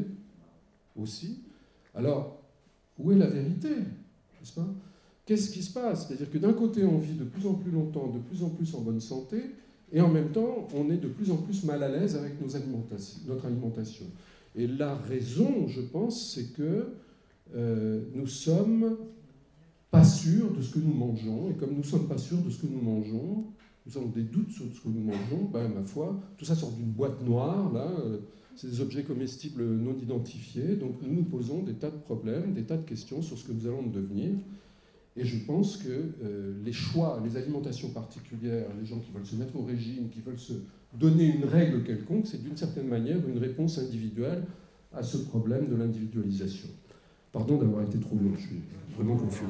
[0.97, 1.41] aussi.
[1.95, 2.41] Alors,
[2.99, 3.71] où est la vérité
[5.27, 6.07] Qu'est-ce qui se passe?
[6.07, 8.75] C'est-à-dire que d'un côté, on vit de plus en plus longtemps, de plus en plus
[8.75, 9.43] en bonne santé,
[9.95, 13.47] et en même temps, on est de plus en plus mal à l'aise avec notre
[13.47, 14.07] alimentation.
[14.57, 16.89] Et la raison, je pense, c'est que
[17.55, 18.97] euh, nous sommes
[19.93, 22.51] pas sûrs de ce que nous mangeons, et comme nous ne sommes pas sûrs de
[22.51, 23.45] ce que nous mangeons,
[23.87, 26.73] nous avons des doutes sur ce que nous mangeons, ben, ma foi, tout ça sort
[26.73, 28.19] d'une boîte noire, là, euh,
[28.57, 32.65] c'est des objets comestibles non identifiés, donc nous nous posons des tas de problèmes, des
[32.65, 34.33] tas de questions sur ce que nous allons devenir.
[35.17, 39.37] Et je pense que euh, les choix, les alimentations particulières, les gens qui veulent se
[39.37, 40.55] mettre au régime, qui veulent se
[40.93, 44.43] donner une règle quelconque, c'est d'une certaine manière une réponse individuelle
[44.93, 46.69] à ce problème de l'individualisation.
[47.33, 48.61] Pardon d'avoir été trop long, je suis
[48.97, 49.45] vraiment confus.